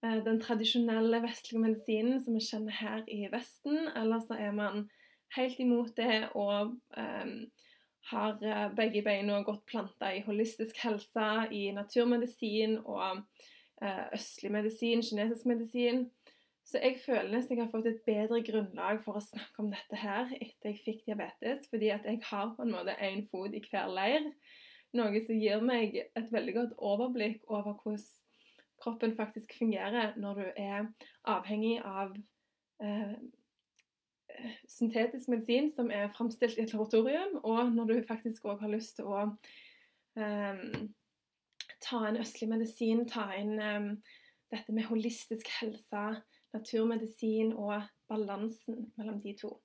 den 0.03 0.41
tradisjonelle 0.43 1.23
vestlige 1.23 1.63
medisinen 1.63 2.19
som 2.21 2.35
vi 2.37 2.43
kjenner 2.45 2.77
her 2.77 3.07
i 3.09 3.25
Vesten, 3.33 3.87
eller 3.97 4.21
så 4.21 4.37
er 4.37 4.53
man 4.53 4.89
helt 5.37 5.61
imot 5.63 5.95
det 5.97 6.27
og 6.35 6.75
um, 6.99 7.39
har 8.11 8.43
eh, 8.45 8.67
begge 8.77 9.03
beina 9.05 9.41
gått 9.47 9.65
planta 9.71 10.13
i 10.15 10.23
holistisk 10.27 10.79
helse, 10.85 11.29
i 11.51 11.71
naturmedisin 11.77 12.79
og 12.85 13.23
eh, 13.83 14.05
østlig 14.17 14.53
medisin, 14.53 15.05
kinesisk 15.05 15.49
medisin. 15.49 16.05
Så 16.65 16.81
jeg 16.81 16.97
føler 17.03 17.29
nesten 17.29 17.59
jeg 17.59 17.67
har 17.67 17.73
fått 17.73 17.89
et 17.91 18.05
bedre 18.07 18.41
grunnlag 18.45 19.03
for 19.05 19.19
å 19.19 19.25
snakke 19.25 19.61
om 19.61 19.71
dette 19.73 20.01
her 20.01 20.31
etter 20.39 20.71
jeg 20.71 20.81
fikk 20.85 21.03
diabetes, 21.09 21.67
fordi 21.69 21.91
at 21.93 22.07
jeg 22.09 22.23
har 22.31 22.55
på 22.57 22.65
en 22.65 22.73
måte 22.73 22.97
én 23.05 23.27
fot 23.29 23.53
i 23.53 23.63
hver 23.67 23.91
leir. 23.93 24.31
Noe 24.97 25.21
som 25.27 25.41
gir 25.41 25.65
meg 25.65 25.97
et 26.01 26.31
veldig 26.33 26.55
godt 26.57 26.77
overblikk 26.79 27.45
over 27.51 27.75
hvordan 27.83 28.05
kroppen 28.85 29.15
faktisk 29.17 29.55
fungerer 29.59 30.17
når 30.21 30.41
du 30.41 30.47
er 30.61 30.87
avhengig 31.31 31.79
av 31.85 32.15
eh, 32.83 33.17
syntetisk 34.69 35.29
medisin 35.29 35.71
som 35.73 35.91
er 35.91 36.13
framstilt 36.15 36.59
i 36.59 36.65
et 36.65 36.73
laboratorium, 36.73 37.39
og 37.43 37.73
når 37.73 37.91
du 37.91 37.95
faktisk 38.09 38.45
òg 38.45 38.61
har 38.65 38.73
lyst 38.73 38.99
til 38.99 39.09
å 39.09 39.25
um, 39.25 40.93
ta 41.85 42.01
inn 42.09 42.21
østlig 42.21 42.49
medisin, 42.51 43.05
ta 43.09 43.29
inn 43.39 43.59
um, 43.59 43.91
dette 44.53 44.75
med 44.75 44.89
holistisk 44.89 45.49
helse, 45.61 46.07
naturmedisin 46.55 47.55
og 47.59 47.83
balansen 48.11 48.89
mellom 48.99 49.21
de 49.23 49.35
to. 49.41 49.57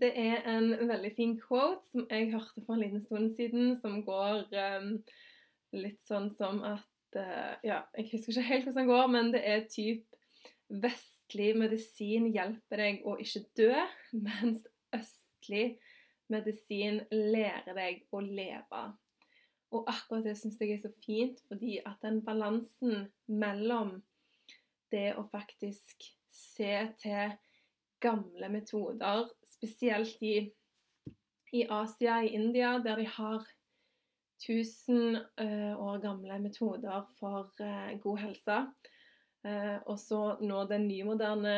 Det 0.00 0.10
er 0.18 0.46
en 0.48 0.72
veldig 0.88 1.10
fin 1.16 1.34
quote 1.40 1.82
som 1.90 2.06
jeg 2.10 2.30
hørte 2.32 2.62
for 2.62 2.76
en 2.76 2.84
liten 2.84 3.02
stund 3.02 3.34
siden, 3.36 3.74
som 3.82 4.00
går 4.06 4.46
um, 4.78 4.92
litt 5.74 6.00
sånn 6.06 6.30
som 6.38 6.62
at 6.66 7.18
uh, 7.18 7.56
Ja, 7.66 7.82
jeg 7.98 8.10
husker 8.12 8.36
ikke 8.36 8.48
helt 8.48 8.68
hvordan 8.68 8.84
den 8.84 8.92
går, 8.92 9.08
men 9.14 9.32
det 9.34 9.42
er 9.46 9.66
typ 9.70 10.06
vest 10.70 11.19
vestlig 11.30 11.56
medisin 11.56 12.26
hjelper 12.34 12.80
deg 12.80 13.04
å 13.06 13.16
ikke 13.22 13.44
dø, 13.56 13.74
mens 14.26 14.64
østlig 14.92 15.78
medisin 16.30 17.04
lærer 17.10 17.74
deg 17.74 18.02
å 18.10 18.20
leve. 18.20 18.82
Og 19.70 19.86
akkurat 19.86 20.24
det 20.24 20.36
syns 20.38 20.58
jeg 20.60 20.74
er 20.74 20.82
så 20.82 20.90
fint, 21.04 21.40
fordi 21.48 21.78
at 21.86 22.00
den 22.02 22.22
balansen 22.26 23.06
mellom 23.26 24.02
det 24.90 25.14
å 25.14 25.22
faktisk 25.30 26.10
se 26.34 26.88
til 26.98 27.36
gamle 28.02 28.48
metoder, 28.50 29.28
spesielt 29.46 30.18
i, 30.22 30.50
i 31.52 31.66
Asia, 31.70 32.22
i 32.24 32.34
India, 32.34 32.78
der 32.82 32.98
de 32.98 33.06
har 33.06 33.46
1000 34.40 35.20
uh, 35.38 35.74
år 35.78 36.00
gamle 36.02 36.40
metoder 36.42 37.04
for 37.20 37.52
uh, 37.60 37.92
god 38.02 38.18
helse, 38.24 38.64
Eh, 38.90 38.99
og 39.44 39.96
så 40.00 40.36
nå 40.44 40.64
den 40.68 40.84
nymoderne 40.84 41.54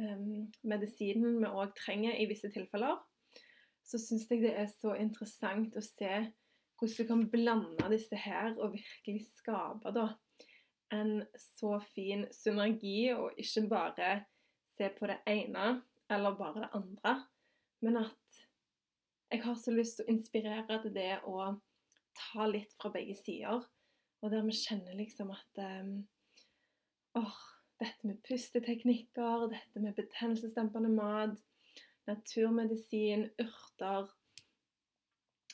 um, 0.00 0.48
medisinen 0.66 1.38
vi 1.38 1.50
òg 1.50 1.76
trenger 1.78 2.18
i 2.18 2.26
visse 2.30 2.50
tilfeller, 2.50 2.98
så 3.86 4.00
syns 4.02 4.28
jeg 4.30 4.42
det 4.44 4.54
er 4.58 4.68
så 4.72 4.96
interessant 4.98 5.76
å 5.78 5.84
se 5.84 6.10
hvordan 6.80 6.96
du 6.96 7.06
kan 7.08 7.24
blande 7.30 7.90
disse 7.92 8.16
her 8.16 8.54
og 8.56 8.72
virkelig 8.72 9.26
skape 9.36 9.92
da, 9.92 10.06
en 10.90 11.20
så 11.38 11.76
fin 11.92 12.24
synergi, 12.34 13.12
og 13.14 13.36
ikke 13.38 13.66
bare 13.70 14.12
se 14.76 14.88
på 14.96 15.10
det 15.10 15.20
ene 15.28 15.82
eller 16.10 16.38
bare 16.38 16.64
det 16.64 16.70
andre, 16.74 17.12
men 17.84 18.00
at 18.00 18.40
jeg 19.30 19.44
har 19.44 19.58
så 19.60 19.74
lyst 19.74 19.98
til 19.98 20.08
å 20.08 20.14
inspirere 20.14 20.80
til 20.82 20.94
det 20.94 21.20
å 21.28 21.52
ta 22.18 22.46
litt 22.50 22.72
fra 22.80 22.90
begge 22.90 23.14
sider. 23.14 23.60
Og 24.20 24.32
der 24.32 24.42
vi 24.42 24.56
kjenner 24.58 24.96
liksom 24.98 25.30
at 25.32 25.60
åh, 27.18 27.38
dette 27.80 28.06
med 28.06 28.20
pusteteknikker, 28.28 29.46
dette 29.50 29.82
med 29.82 29.96
betennelsesdempende 29.96 30.90
mat, 30.94 31.36
naturmedisin, 32.08 33.28
urter 33.40 34.10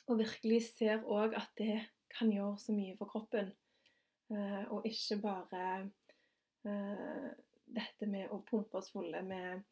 Og 0.07 0.21
virkelig 0.21 0.61
ser 0.63 1.01
òg 1.03 1.33
at 1.35 1.49
det 1.59 1.81
kan 2.13 2.29
gjøre 2.31 2.55
så 2.63 2.71
mye 2.71 2.93
for 2.95 3.11
kroppen. 3.11 3.49
Eh, 4.31 4.63
og 4.71 4.85
ikke 4.87 5.17
bare 5.19 5.63
eh, 6.63 7.27
dette 7.75 8.07
med 8.07 8.31
å 8.31 8.39
pumpe 8.47 8.79
oss 8.79 8.93
fulle 8.93 9.19
med 9.27 9.65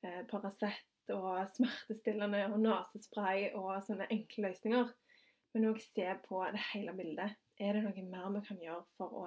eh, 0.00 0.22
Paracet 0.30 1.12
og 1.12 1.44
smertestillende 1.52 2.46
og 2.48 2.58
nesespray 2.64 3.50
og 3.52 3.82
sånne 3.84 4.08
enkle 4.08 4.48
løsninger. 4.48 4.92
Men 5.52 5.68
òg 5.68 5.82
se 5.84 6.08
på 6.24 6.40
det 6.54 6.64
hele 6.70 6.96
bildet. 6.96 7.36
Er 7.60 7.76
det 7.76 7.84
noe 7.84 8.08
mer 8.08 8.32
vi 8.38 8.46
kan 8.48 8.64
gjøre 8.64 8.86
for 8.96 9.12
å 9.20 9.26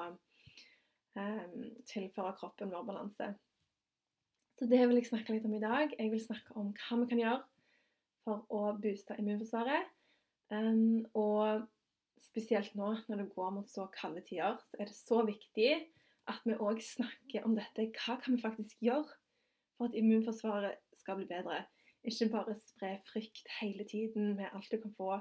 tilføre 1.89 2.35
kroppen 2.39 2.71
vår 2.73 2.85
balanse? 2.87 3.33
Så 4.55 4.67
det 4.71 4.79
vil 4.87 4.99
jeg 4.99 5.09
snakke 5.09 5.35
litt 5.35 5.45
om 5.47 5.55
i 5.57 5.63
dag. 5.63 5.91
Jeg 5.99 6.11
vil 6.13 6.23
snakke 6.23 6.55
om 6.55 6.71
hva 6.71 6.99
vi 7.01 7.09
kan 7.11 7.21
gjøre 7.21 7.41
for 8.25 8.45
å 8.55 8.61
booste 8.81 9.17
immunforsvaret. 9.19 9.91
Um, 10.53 11.03
og 11.17 11.65
spesielt 12.21 12.75
nå 12.77 12.93
når 13.09 13.23
det 13.23 13.33
går 13.33 13.51
mot 13.57 13.69
så 13.69 13.87
kalde 13.95 14.23
tider, 14.27 14.57
så 14.69 14.79
er 14.79 14.89
det 14.89 14.97
så 14.97 15.21
viktig 15.27 15.71
at 16.31 16.41
vi 16.47 16.57
òg 16.57 16.81
snakker 16.81 17.45
om 17.45 17.55
dette. 17.57 17.89
Hva 17.99 18.17
kan 18.21 18.37
vi 18.37 18.43
faktisk 18.43 18.81
gjøre 18.85 19.07
for 19.75 19.89
at 19.89 19.97
immunforsvaret 19.97 20.79
skal 21.01 21.19
bli 21.19 21.29
bedre? 21.29 21.65
Ikke 22.05 22.29
bare 22.33 22.55
spre 22.59 22.95
frykt 23.07 23.49
hele 23.59 23.85
tiden 23.89 24.35
med 24.37 24.51
alt 24.53 24.71
du 24.71 24.77
kan 24.81 24.93
få 24.97 25.17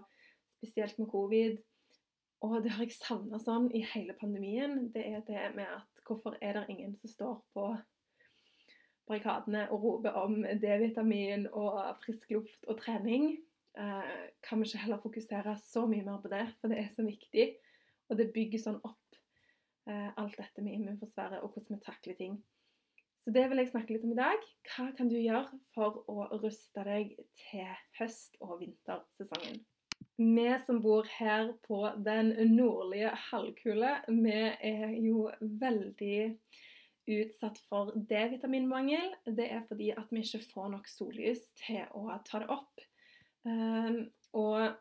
spesielt 0.58 0.98
med 0.98 1.10
covid. 1.12 1.58
Og 2.44 2.58
det 2.64 2.74
har 2.74 2.84
jeg 2.84 2.92
savna 2.98 3.38
sånn 3.40 3.70
i 3.72 3.80
hele 3.94 4.12
pandemien. 4.20 4.90
Det 4.92 5.00
er 5.14 5.22
det 5.24 5.44
med 5.56 5.70
at 5.78 6.04
hvorfor 6.04 6.36
er 6.44 6.58
det 6.58 6.66
ingen 6.74 6.92
som 7.00 7.08
står 7.08 7.38
på 7.56 7.70
barrikadene 9.08 9.66
og 9.72 9.84
roper 9.84 10.16
om 10.20 10.42
D-vitamin 10.60 11.46
og 11.52 11.80
frisk 12.04 12.34
luft 12.36 12.68
og 12.68 12.80
trening? 12.82 13.30
Eh, 13.80 14.12
kan 14.44 14.60
vi 14.60 14.68
ikke 14.68 14.82
heller 14.84 15.00
fokusere 15.02 15.56
så 15.64 15.86
mye 15.88 16.04
mer 16.04 16.20
på 16.20 16.30
det, 16.32 16.44
for 16.60 16.72
det 16.72 16.82
er 16.82 16.92
så 16.92 17.06
viktig. 17.06 17.48
Og 18.12 18.20
det 18.20 18.32
bygger 18.36 18.60
sånn 18.60 18.80
opp 18.84 19.18
eh, 19.88 20.10
alt 20.20 20.36
dette 20.36 20.64
med 20.64 20.76
immunforsvaret 20.76 21.40
og 21.40 21.54
hvordan 21.54 21.78
vi 21.78 21.84
takler 21.86 22.20
ting. 22.20 22.40
Så 23.24 23.32
det 23.32 23.46
vil 23.48 23.62
jeg 23.62 23.72
snakke 23.72 23.94
litt 23.94 24.04
om 24.04 24.12
i 24.12 24.20
dag. 24.20 24.48
Hva 24.68 24.90
kan 24.98 25.08
du 25.08 25.16
gjøre 25.16 25.48
for 25.72 26.02
å 26.12 26.28
ruste 26.42 26.84
deg 26.84 27.16
til 27.46 27.70
høst- 27.96 28.36
og 28.44 28.58
vintersesongen? 28.60 29.64
Vi 30.18 30.46
som 30.66 30.80
bor 30.84 31.06
her 31.18 31.52
på 31.66 31.80
den 32.06 32.32
nordlige 32.54 33.10
halvkule, 33.30 33.96
vi 34.08 34.36
er 34.70 34.94
jo 35.02 35.28
veldig 35.40 36.18
utsatt 37.14 37.58
for 37.68 37.92
D-vitaminmangel. 38.10 39.12
Det 39.26 39.48
er 39.50 39.64
fordi 39.68 39.90
at 39.96 40.12
vi 40.12 40.22
ikke 40.24 40.44
får 40.52 40.70
nok 40.76 40.88
sollys 40.88 41.42
til 41.60 41.82
å 41.96 42.06
ta 42.26 42.40
det 42.42 42.50
opp. 42.52 42.84
Um, 43.44 44.06
og 44.32 44.78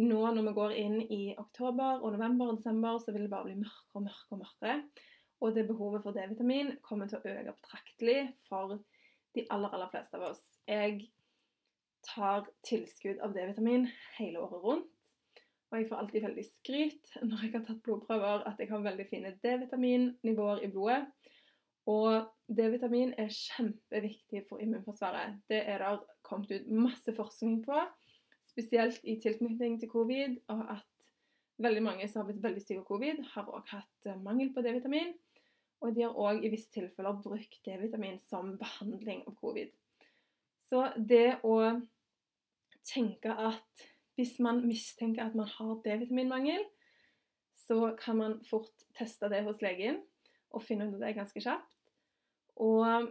nå 0.00 0.20
når 0.34 0.48
vi 0.48 0.56
går 0.56 0.76
inn 0.80 0.98
i 1.12 1.22
oktober 1.38 2.00
og 2.00 2.16
november 2.16 2.50
og 2.50 2.58
desember, 2.58 2.98
så 2.98 3.14
vil 3.14 3.26
det 3.26 3.32
bare 3.32 3.50
bli 3.50 3.60
mørkere 3.60 4.00
og 4.00 4.06
mørkere 4.08 4.36
og 4.36 4.42
mørkere. 4.42 4.76
Og 5.40 5.54
det 5.56 5.68
behovet 5.68 6.04
for 6.04 6.16
D-vitamin 6.16 6.74
kommer 6.84 7.08
til 7.08 7.20
å 7.20 7.32
øke 7.32 7.54
betraktelig 7.56 8.18
for 8.48 8.80
de 9.36 9.46
aller, 9.54 9.72
aller 9.72 9.90
fleste 9.92 10.18
av 10.18 10.26
oss. 10.32 10.42
Jeg 10.68 11.06
tar 12.06 12.48
tilskudd 12.66 13.20
av 13.24 13.34
D-vitamin 13.36 13.86
hele 14.18 14.42
året 14.42 14.64
rundt. 14.64 14.88
Og 15.70 15.78
jeg 15.78 15.86
får 15.86 16.00
alltid 16.02 16.24
veldig 16.26 16.44
skryt 16.48 17.10
når 17.22 17.42
jeg 17.44 17.52
har 17.54 17.64
tatt 17.66 17.82
blodprøver, 17.86 18.42
at 18.48 18.58
jeg 18.58 18.70
har 18.72 18.82
veldig 18.82 19.06
fine 19.10 19.34
D-vitaminnivåer 19.44 20.64
i 20.66 20.70
blodet. 20.72 21.04
Og 21.90 22.26
D-vitamin 22.50 23.14
er 23.18 23.30
kjempeviktig 23.32 24.44
for 24.48 24.62
immunforsvaret. 24.62 25.38
Det 25.48 25.62
er 25.62 25.82
det 25.84 25.92
kommet 26.26 26.52
ut 26.52 26.70
masse 26.74 27.14
forskning 27.16 27.62
på, 27.64 27.78
spesielt 28.50 29.00
i 29.06 29.16
tilknytning 29.22 29.78
til 29.80 29.90
covid, 29.90 30.36
og 30.50 30.64
at 30.74 30.86
veldig 31.62 31.82
mange 31.82 32.08
som 32.08 32.22
har 32.22 32.30
blitt 32.30 32.42
veldig 32.42 32.62
syke 32.64 32.82
av 32.82 32.88
covid, 32.88 33.24
har 33.34 33.50
òg 33.50 33.74
hatt 33.74 34.08
eh, 34.08 34.22
mangel 34.24 34.52
på 34.54 34.64
D-vitamin. 34.66 35.14
Og 35.80 35.94
de 35.96 36.04
har 36.04 36.18
òg 36.18 36.44
i 36.44 36.50
visse 36.52 36.68
tilfeller 36.74 37.22
brukt 37.24 37.60
D-vitamin 37.64 38.18
som 38.26 38.56
behandling 38.60 39.22
av 39.28 39.36
covid. 39.40 39.70
Så 40.70 40.84
det 40.94 41.40
å 41.42 41.56
tenke 42.86 43.34
at 43.34 43.88
hvis 44.14 44.36
man 44.42 44.62
mistenker 44.62 45.24
at 45.24 45.34
man 45.34 45.48
har 45.50 45.80
D-vitaminmangel, 45.84 46.62
så 47.58 47.94
kan 47.98 48.20
man 48.20 48.36
fort 48.46 48.84
teste 48.98 49.30
det 49.32 49.42
hos 49.46 49.62
legen 49.64 49.98
og 50.54 50.62
finne 50.66 50.86
ut 50.86 50.94
av 50.98 51.02
det 51.02 51.16
ganske 51.18 51.42
kjapt. 51.42 51.74
Og 52.62 53.10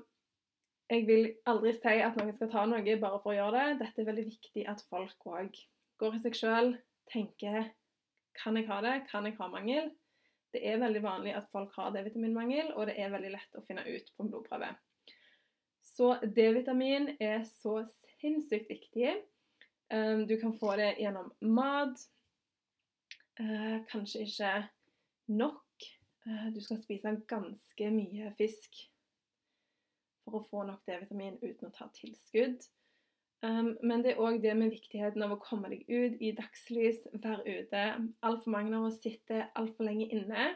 jeg 0.89 1.05
vil 1.07 1.29
aldri 1.49 1.73
si 1.77 1.95
at 2.01 2.15
noen 2.17 2.35
skal 2.35 2.51
ta 2.51 2.65
noe 2.67 2.95
bare 3.01 3.19
for 3.23 3.33
å 3.33 3.37
gjøre 3.37 3.59
det. 3.59 3.79
Dette 3.83 4.01
er 4.01 4.09
veldig 4.09 4.27
viktig 4.29 4.65
at 4.71 4.83
folk 4.89 5.27
òg 5.29 5.59
går 5.99 6.15
i 6.15 6.21
seg 6.23 6.37
sjøl, 6.39 6.73
tenker 7.11 7.71
kan 8.39 8.55
jeg 8.55 8.69
ha 8.69 8.79
det, 8.85 8.95
kan 9.09 9.25
jeg 9.27 9.35
ha 9.39 9.49
mangel? 9.51 9.89
Det 10.53 10.61
er 10.65 10.79
veldig 10.81 11.01
vanlig 11.03 11.33
at 11.37 11.49
folk 11.53 11.73
har 11.75 11.91
D-vitaminmangel, 11.93 12.71
og 12.73 12.87
det 12.89 12.95
er 13.01 13.11
veldig 13.13 13.33
lett 13.35 13.57
å 13.57 13.65
finne 13.67 13.83
ut 13.85 14.13
på 14.15 14.23
en 14.23 14.31
blodprøve. 14.31 14.69
Så 15.99 16.13
D-vitamin 16.23 17.09
er 17.19 17.41
så 17.43 17.81
sinnssykt 18.21 18.69
viktig. 18.69 19.17
Um, 19.93 20.27
du 20.27 20.37
kan 20.39 20.53
få 20.55 20.77
det 20.79 20.93
gjennom 20.95 21.33
mat. 21.41 21.99
Uh, 23.39 23.83
kanskje 23.91 24.21
ikke 24.23 24.51
nok. 25.27 25.87
Uh, 26.23 26.47
du 26.55 26.61
skal 26.63 26.79
spise 26.79 27.11
ganske 27.27 27.89
mye 27.91 28.31
fisk 28.37 28.79
for 30.23 30.39
å 30.39 30.43
få 30.47 30.63
nok 30.69 30.87
D-vitamin 30.87 31.35
uten 31.43 31.67
å 31.67 31.75
ta 31.75 31.89
tilskudd. 31.99 32.63
Um, 33.43 33.75
men 33.83 33.99
det 33.99 34.13
er 34.13 34.23
òg 34.23 34.39
det 34.39 34.55
med 34.55 34.71
viktigheten 34.71 35.27
av 35.27 35.35
å 35.35 35.41
komme 35.43 35.67
deg 35.73 35.83
ut 35.91 36.15
i 36.23 36.31
dagslys, 36.39 37.03
være 37.11 37.59
ute. 37.59 37.83
Altfor 38.23 38.55
mange 38.55 38.79
av 38.79 38.87
oss 38.87 39.03
sitter 39.03 39.49
altfor 39.51 39.91
lenge 39.91 40.07
inne. 40.15 40.53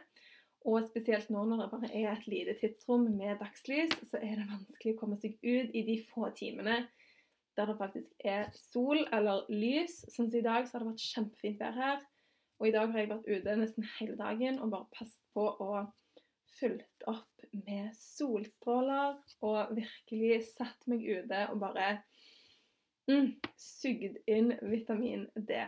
Og 0.64 0.86
spesielt 0.88 1.32
nå 1.34 1.44
når 1.48 1.64
det 1.64 1.72
bare 1.74 1.90
er 1.92 2.12
et 2.14 2.28
lite 2.32 2.56
tidsrom 2.62 3.10
med 3.18 3.42
dagslys, 3.42 3.96
så 4.08 4.20
er 4.24 4.38
det 4.40 4.48
vanskelig 4.48 4.94
å 4.96 5.00
komme 5.02 5.18
seg 5.20 5.36
ut 5.44 5.74
i 5.76 5.84
de 5.88 5.98
få 6.12 6.30
timene 6.38 6.86
der 7.58 7.70
det 7.70 7.76
faktisk 7.78 8.26
er 8.26 8.48
sol 8.56 9.04
eller 9.14 9.44
lys. 9.52 10.00
Sånn 10.10 10.32
som 10.32 10.40
i 10.40 10.46
dag, 10.46 10.66
så 10.66 10.78
har 10.78 10.84
det 10.84 10.94
vært 10.94 11.04
kjempefint 11.06 11.60
vær 11.62 11.76
her. 11.78 12.00
Og 12.62 12.70
i 12.70 12.74
dag 12.74 12.90
har 12.94 13.04
jeg 13.04 13.12
vært 13.12 13.30
ute 13.30 13.58
nesten 13.60 13.86
hele 13.98 14.16
dagen 14.18 14.58
og 14.64 14.72
bare 14.74 14.90
passet 14.96 15.22
på 15.36 15.46
å 15.62 15.84
fulgt 16.54 17.06
opp 17.10 17.46
med 17.66 17.92
solstråler 17.98 19.18
og 19.46 19.74
virkelig 19.76 20.44
satt 20.54 20.88
meg 20.90 21.04
ute 21.06 21.40
og 21.52 21.60
bare 21.62 21.88
mm, 23.10 23.34
sugd 23.60 24.20
inn 24.30 24.54
vitamin 24.62 25.26
D. 25.36 25.64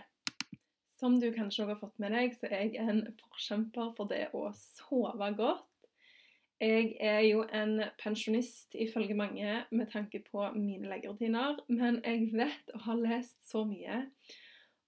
Som 0.95 1.19
du 1.19 1.27
kanskje 1.35 1.65
også 1.65 1.71
har 1.73 1.79
fått 1.81 1.99
med 1.99 2.13
deg, 2.15 2.35
så 2.39 2.47
er 2.47 2.69
jeg 2.69 2.83
en 2.83 3.01
forkjemper 3.19 3.91
for 3.97 4.11
det 4.11 4.29
å 4.37 4.47
sove 4.55 5.31
godt. 5.35 5.67
Jeg 6.63 6.93
er 7.03 7.19
jo 7.27 7.41
en 7.51 7.81
pensjonist 7.99 8.77
ifølge 8.79 9.17
mange 9.17 9.57
med 9.75 9.89
tanke 9.91 10.21
på 10.23 10.45
mine 10.55 10.87
leggerutiner, 10.87 11.59
men 11.67 11.99
jeg 12.05 12.29
vet 12.31 12.71
og 12.73 12.85
har 12.85 13.01
lest 13.01 13.41
så 13.49 13.65
mye 13.67 14.05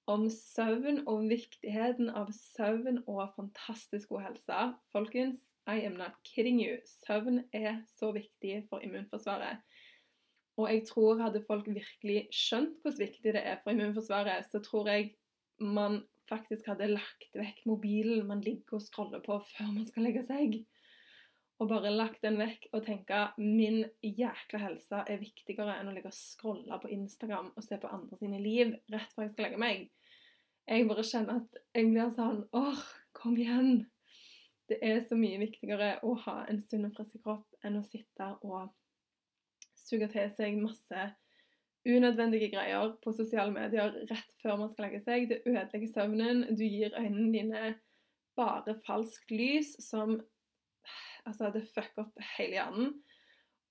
om 0.07 0.29
søvn 0.31 1.01
og 1.11 1.27
viktigheten 1.27 2.07
av 2.15 2.31
søvn 2.31 3.01
og 3.03 3.25
fantastisk 3.35 4.13
god 4.13 4.29
helse. 4.29 4.61
Folkens, 4.95 5.43
I 5.67 5.83
am 5.83 5.99
not 5.99 6.15
kidding 6.23 6.61
you. 6.63 6.79
Søvn 7.03 7.43
er 7.51 7.81
så 7.99 8.13
viktig 8.15 8.61
for 8.69 8.79
immunforsvaret. 8.79 9.59
Og 10.57 10.71
jeg 10.71 10.85
tror 10.87 11.19
hadde 11.19 11.43
folk 11.47 11.67
virkelig 11.67 12.29
skjønt 12.31 12.79
hvor 12.81 12.95
viktig 12.95 13.35
det 13.35 13.43
er 13.43 13.59
for 13.63 13.75
immunforsvaret, 13.75 14.47
så 14.47 14.63
tror 14.63 14.87
jeg 14.89 15.11
man 15.63 16.01
faktisk 16.27 16.67
hadde 16.67 16.89
lagt 16.91 17.35
vekk 17.37 17.63
mobilen 17.69 18.25
man 18.27 18.41
ligger 18.43 18.77
og 18.77 18.83
scroller 18.83 19.23
på 19.23 19.39
før 19.53 19.71
man 19.71 19.87
skal 19.87 20.07
legge 20.07 20.25
seg. 20.27 20.59
Og 21.57 21.71
bare 21.71 21.89
lagt 21.89 22.21
den 22.21 22.37
vekk 22.37 22.67
og 22.75 22.83
tenke 22.85 23.23
min 23.41 23.79
jækla 24.05 24.61
helse 24.61 25.03
er 25.09 25.21
viktigere 25.21 25.79
enn 25.79 25.89
å 25.89 25.95
ligge 25.95 26.11
og 26.11 26.17
scrolle 26.17 26.77
på 26.83 26.91
Instagram 26.93 27.49
og 27.55 27.65
se 27.65 27.79
på 27.81 27.89
andre 27.89 28.19
sine 28.19 28.41
liv 28.43 28.75
rett 28.93 29.13
før 29.15 29.25
jeg 29.25 29.33
skal 29.33 29.47
legge 29.47 29.61
meg. 29.63 29.87
Jeg 30.67 30.87
bare 30.89 31.05
kjenner 31.07 31.39
at 31.41 31.61
jeg 31.73 31.89
blir 31.93 32.11
sånn 32.13 32.43
åh, 32.59 32.83
kom 33.15 33.37
igjen! 33.39 33.87
Det 34.67 34.81
er 34.83 34.99
så 35.07 35.15
mye 35.15 35.39
viktigere 35.39 35.93
å 36.03 36.11
ha 36.25 36.41
en 36.51 36.59
sunn 36.59 36.89
og 36.89 36.97
frisk 36.97 37.21
kropp 37.23 37.55
enn 37.65 37.79
å 37.79 37.85
sitte 37.87 38.33
og 38.43 38.67
suge 39.79 40.09
til 40.11 40.27
seg 40.35 40.59
masse 40.59 41.05
unødvendige 41.87 42.51
greier 42.51 42.93
på 43.03 43.13
sosiale 43.15 43.53
medier 43.55 43.95
rett 44.09 44.33
før 44.43 44.59
man 44.61 44.71
skal 44.71 44.87
legge 44.87 45.03
seg. 45.05 45.27
Det 45.29 45.41
ødelegger 45.45 45.91
søvnen. 45.93 46.43
Du 46.57 46.63
gir 46.65 46.95
øynene 46.97 47.31
dine 47.33 47.75
bare 48.37 48.77
falskt 48.87 49.31
lys 49.33 49.75
som 49.83 50.19
Altså, 51.27 51.49
det 51.51 51.65
fucker 51.73 52.05
opp 52.05 52.21
hele 52.37 52.55
hjernen. 52.55 52.91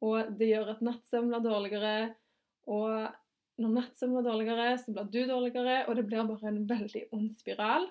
Og 0.04 0.34
det 0.36 0.50
gjør 0.50 0.74
at 0.74 0.82
nattsøvn 0.84 1.30
blir 1.30 1.44
dårligere. 1.46 1.92
Og 2.68 3.06
når 3.62 3.70
nattsøvn 3.78 4.12
blir 4.12 4.26
dårligere, 4.26 4.66
så 4.82 4.92
blir 4.92 5.06
du 5.08 5.22
dårligere, 5.30 5.78
og 5.88 5.96
det 5.96 6.04
blir 6.04 6.26
bare 6.28 6.50
en 6.50 6.66
veldig 6.68 7.06
ond 7.16 7.30
spiral. 7.38 7.88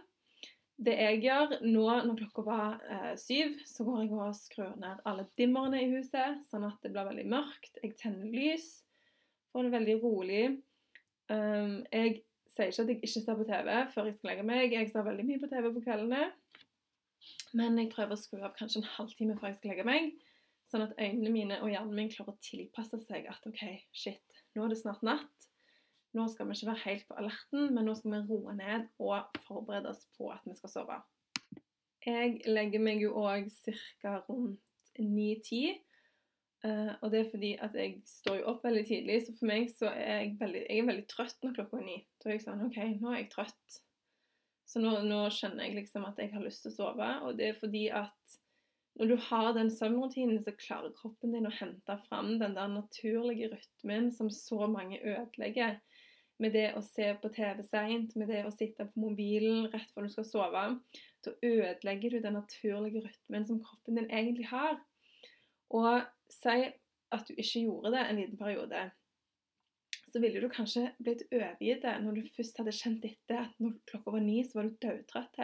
Det 0.75 0.94
jeg 1.00 1.22
gjør 1.24 1.53
nå 1.63 1.86
når 2.05 2.17
klokka 2.20 2.44
var 2.46 2.82
eh, 2.91 3.13
syv, 3.17 3.55
så 3.65 3.86
går 3.88 4.01
jeg 4.03 4.13
og 4.13 4.38
skrur 4.38 4.74
ned 4.77 5.01
alle 5.08 5.25
dimmerne 5.39 5.79
i 5.82 5.91
huset, 5.94 6.44
sånn 6.51 6.67
at 6.67 6.77
det 6.84 6.91
blir 6.91 7.08
veldig 7.08 7.25
mørkt. 7.32 7.79
Jeg 7.82 7.96
tenner 7.98 8.27
lys, 8.29 8.84
får 9.56 9.64
det 9.64 9.72
veldig 9.72 9.94
rolig. 10.04 10.46
Um, 11.32 11.78
jeg 11.96 12.18
sier 12.52 12.68
ikke 12.68 12.84
at 12.84 12.90
jeg 12.92 12.98
ikke 13.00 13.12
ser 13.14 13.38
på 13.40 13.48
TV 13.48 13.70
før 13.94 14.10
jeg 14.10 14.18
skal 14.18 14.30
legge 14.34 14.44
meg. 14.48 14.74
Jeg 14.76 14.92
ser 14.92 15.08
veldig 15.08 15.26
mye 15.30 15.40
på 15.40 15.50
TV 15.52 15.70
på 15.72 15.84
kveldene. 15.86 16.26
Men 17.56 17.80
jeg 17.80 17.92
prøver 17.94 18.18
å 18.18 18.20
skru 18.20 18.42
av 18.44 18.56
kanskje 18.58 18.82
en 18.82 18.92
halvtime 18.98 19.38
før 19.40 19.54
jeg 19.54 19.60
skal 19.62 19.72
legge 19.72 19.88
meg, 19.88 20.12
sånn 20.70 20.84
at 20.84 20.98
øynene 21.00 21.32
mine 21.32 21.62
og 21.64 21.72
hjernen 21.72 21.96
min 21.96 22.12
klarer 22.12 22.36
å 22.36 22.44
tilpasse 22.44 23.00
seg 23.08 23.30
at 23.32 23.48
OK, 23.48 23.64
shit, 23.96 24.44
nå 24.54 24.66
er 24.66 24.74
det 24.74 24.82
snart 24.82 25.06
natt. 25.08 25.48
Nå 26.16 26.28
skal 26.32 26.50
vi 26.50 26.58
ikke 26.58 26.70
være 26.74 26.84
helt 26.84 27.08
på 27.08 27.18
alerten, 27.20 27.72
men 27.76 27.88
nå 27.88 27.96
skal 27.96 28.14
vi 28.14 28.22
roe 28.28 28.54
ned 28.60 28.86
og 29.04 29.40
forberede 29.48 29.92
oss 29.92 30.04
på 30.20 30.30
at 30.36 30.44
vi 30.48 30.56
skal 30.60 30.72
sove. 30.72 31.00
Jeg 32.06 32.44
legger 32.46 32.84
meg 32.84 33.02
jo 33.02 33.16
òg 33.24 33.48
ca. 34.04 34.20
rundt 34.28 34.62
9-10. 35.00 35.80
Uh, 36.65 36.93
og 37.03 37.12
det 37.13 37.19
er 37.19 37.27
fordi 37.29 37.50
at 37.62 37.75
jeg 37.77 38.00
står 38.10 38.39
jo 38.39 38.45
opp 38.50 38.63
veldig 38.65 38.86
tidlig, 38.88 39.19
så 39.22 39.34
for 39.38 39.50
meg 39.51 39.67
så 39.69 39.89
er 39.91 40.24
jeg 40.24 40.29
veldig, 40.39 40.62
jeg 40.65 40.81
er 40.81 40.88
veldig 40.88 41.03
trøtt 41.12 41.43
når 41.43 41.57
klokka 41.60 41.77
er 41.77 41.86
ni. 41.86 41.98
Da 42.22 42.31
er 42.31 42.38
jeg 42.38 42.45
sånn 42.45 42.63
OK, 42.65 42.79
nå 43.01 43.12
er 43.12 43.19
jeg 43.19 43.27
trøtt. 43.36 43.75
Så 44.65 44.81
nå, 44.81 44.95
nå, 45.05 45.19
skjønner 45.29 45.67
jeg 45.67 45.75
liksom 45.77 46.07
at 46.07 46.17
jeg 46.19 46.31
har 46.34 46.41
lyst 46.41 46.65
til 46.65 46.74
å 46.74 46.77
sove, 46.79 47.10
og 47.27 47.38
det 47.38 47.51
er 47.51 47.60
fordi 47.60 47.84
at 47.93 48.39
når 48.95 49.12
du 49.12 49.15
har 49.27 49.51
den 49.53 49.69
søvnrutinen, 49.75 50.39
så 50.43 50.55
klarer 50.55 50.95
kroppen 50.95 51.36
din 51.36 51.48
å 51.50 51.53
hente 51.53 51.98
fram 52.07 52.38
den 52.39 52.55
der 52.55 52.72
naturlige 52.72 53.51
rytmen 53.51 54.07
som 54.15 54.31
så 54.31 54.69
mange 54.72 55.01
ødelegger. 55.03 55.77
Med 56.39 56.55
det 56.55 56.69
å 56.75 56.81
se 56.84 57.10
på 57.19 57.31
TV 57.36 57.62
seint, 57.63 58.15
med 58.19 58.31
det 58.31 58.41
å 58.48 58.53
sitte 58.55 58.88
på 58.89 59.03
mobilen 59.05 59.69
rett 59.72 59.91
før 59.91 60.07
du 60.07 60.12
skal 60.12 60.27
sove. 60.27 60.63
Da 61.24 61.36
ødelegger 61.43 62.15
du 62.15 62.24
den 62.24 62.36
naturlige 62.39 63.03
rytmen 63.03 63.48
som 63.48 63.62
kroppen 63.63 64.00
din 64.00 64.10
egentlig 64.10 64.48
har. 64.51 64.79
Og 65.75 66.03
si 66.32 66.58
at 67.15 67.27
du 67.27 67.34
ikke 67.36 67.65
gjorde 67.65 67.91
det 67.96 68.03
en 68.05 68.20
liten 68.20 68.39
periode, 68.39 68.84
så 70.12 70.22
ville 70.24 70.41
du 70.41 70.48
kanskje 70.50 70.89
blitt 71.03 71.25
overgitt 71.32 71.86
når 72.01 72.17
du 72.17 72.27
først 72.36 72.60
hadde 72.62 72.74
kjent 72.75 73.05
etter 73.08 73.41
at 73.41 73.58
når 73.60 73.75
klokka 73.89 74.13
var 74.15 74.24
ni, 74.24 74.38
så 74.44 74.60
var 74.60 74.70
du 74.70 74.77
dødtrøtt. 74.86 75.41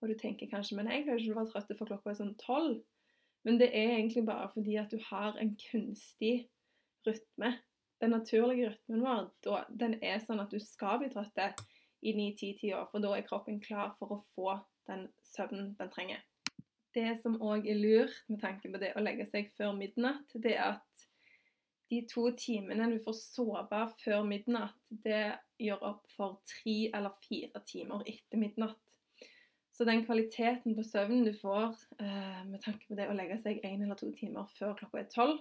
Og 0.00 0.08
du 0.08 0.14
tenker 0.16 0.48
kanskje 0.48 0.78
men 0.78 0.88
jeg 0.88 1.04
klarer 1.04 1.20
ikke 1.20 1.34
å 1.34 1.40
være 1.42 1.52
trøtt 1.52 1.74
for 1.76 1.90
klokka 1.90 2.12
er 2.12 2.20
sånn 2.22 2.38
tolv. 2.40 2.78
Men 3.44 3.58
det 3.60 3.70
er 3.76 3.98
egentlig 3.98 4.24
bare 4.28 4.48
fordi 4.52 4.78
at 4.80 4.92
du 4.92 5.00
har 5.10 5.36
en 5.40 5.52
kunstig 5.60 6.48
rytme. 7.06 7.52
Den 8.00 8.14
naturlige 8.16 8.72
rytmen 8.72 9.04
vår 9.04 9.68
den 9.82 9.98
er 10.00 10.20
sånn 10.24 10.40
at 10.40 10.52
du 10.52 10.60
skal 10.64 11.00
bli 11.02 11.10
trøtt 11.12 11.60
i 12.00 12.14
ni-ti-tida, 12.16 12.86
for 12.88 13.04
da 13.04 13.12
er 13.16 13.26
kroppen 13.26 13.60
klar 13.60 13.92
for 13.98 14.16
å 14.16 14.22
få 14.32 14.56
den 14.88 15.08
søvnen 15.34 15.74
den 15.76 15.92
trenger. 15.92 16.24
Det 16.94 17.12
som 17.22 17.38
òg 17.42 17.68
er 17.70 17.78
lurt 17.78 18.16
med 18.28 18.40
tanke 18.42 18.70
på 18.70 18.80
det 18.82 18.94
å 18.98 19.02
legge 19.04 19.28
seg 19.30 19.52
før 19.54 19.76
midnatt, 19.78 20.32
det 20.34 20.56
er 20.56 20.74
at 20.74 21.04
de 21.90 22.00
to 22.06 22.28
timene 22.38 22.86
du 22.92 22.98
får 23.02 23.16
sove 23.18 23.80
før 23.98 24.22
midnatt, 24.26 24.76
det 24.90 25.38
gjør 25.58 25.86
opp 25.88 26.12
for 26.14 26.38
tre 26.46 26.76
eller 26.94 27.14
fire 27.24 27.62
timer 27.66 28.04
etter 28.06 28.38
midnatt. 28.38 28.78
Så 29.74 29.86
den 29.88 30.04
kvaliteten 30.04 30.76
på 30.76 30.84
søvnen 30.84 31.24
du 31.24 31.32
får 31.40 31.72
eh, 32.02 32.42
med 32.46 32.60
tanke 32.62 32.86
på 32.86 32.98
det 32.98 33.08
å 33.08 33.16
legge 33.16 33.38
seg 33.42 33.62
én 33.64 33.82
eller 33.82 33.98
to 33.98 34.10
timer 34.14 34.50
før 34.58 34.74
klokka 34.78 35.00
er 35.00 35.08
tolv, 35.14 35.40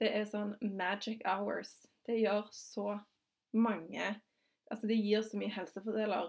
det 0.00 0.10
er 0.16 0.26
sånn 0.28 0.56
magic 0.60 1.22
hours. 1.28 1.72
Det 2.08 2.18
gjør 2.22 2.48
så 2.56 2.96
mange 3.52 4.16
Altså 4.70 4.86
det 4.86 5.00
gir 5.02 5.24
så 5.26 5.34
mye 5.34 5.50
helsefordeler 5.50 6.28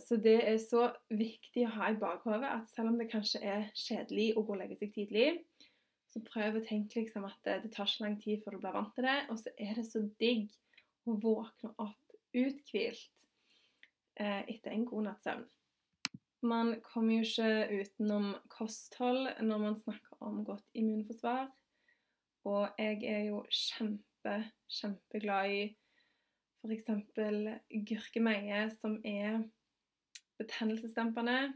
så 0.00 0.16
det 0.16 0.38
er 0.48 0.56
så 0.62 0.86
viktig 1.12 1.66
å 1.66 1.72
ha 1.74 1.90
i 1.92 1.98
bakhodet 2.00 2.48
at 2.48 2.70
selv 2.72 2.92
om 2.92 2.96
det 2.98 3.10
kanskje 3.10 3.42
er 3.44 3.66
kjedelig 3.76 4.30
å 4.34 4.44
gå 4.46 4.54
og 4.54 4.62
legge 4.62 4.78
seg 4.80 4.94
tidlig, 4.94 5.26
så 6.10 6.22
prøv 6.26 6.58
å 6.58 6.64
tenke 6.66 7.02
liksom 7.02 7.26
at 7.28 7.38
det, 7.46 7.60
det 7.64 7.72
tar 7.76 7.88
så 7.90 8.04
lang 8.04 8.16
tid 8.22 8.42
før 8.42 8.56
du 8.56 8.64
blir 8.64 8.74
vant 8.74 8.92
til 8.96 9.06
det. 9.06 9.18
Og 9.30 9.38
så 9.38 9.52
er 9.62 9.76
det 9.78 9.86
så 9.86 10.02
digg 10.22 10.48
å 11.06 11.14
våkne 11.22 11.70
opp 11.78 12.16
uthvilt 12.34 13.26
eh, 14.18 14.42
etter 14.50 14.74
en 14.74 14.86
god 14.88 15.06
natts 15.06 15.28
søvn. 15.28 15.46
Man 16.50 16.72
kommer 16.86 17.18
jo 17.18 17.26
ikke 17.26 17.82
utenom 17.82 18.30
kosthold 18.48 19.28
når 19.44 19.64
man 19.66 19.76
snakker 19.82 20.22
om 20.24 20.40
godt 20.46 20.64
immunforsvar. 20.72 21.50
Og 22.48 22.80
jeg 22.80 23.02
er 23.04 23.26
jo 23.28 23.42
kjempe, 23.52 24.36
kjempeglad 24.72 25.52
i 25.52 25.62
f.eks. 26.60 26.86
gurkemeie, 27.88 28.70
som 28.80 28.98
er 29.04 29.42
betennelsesdempende. 30.40 31.52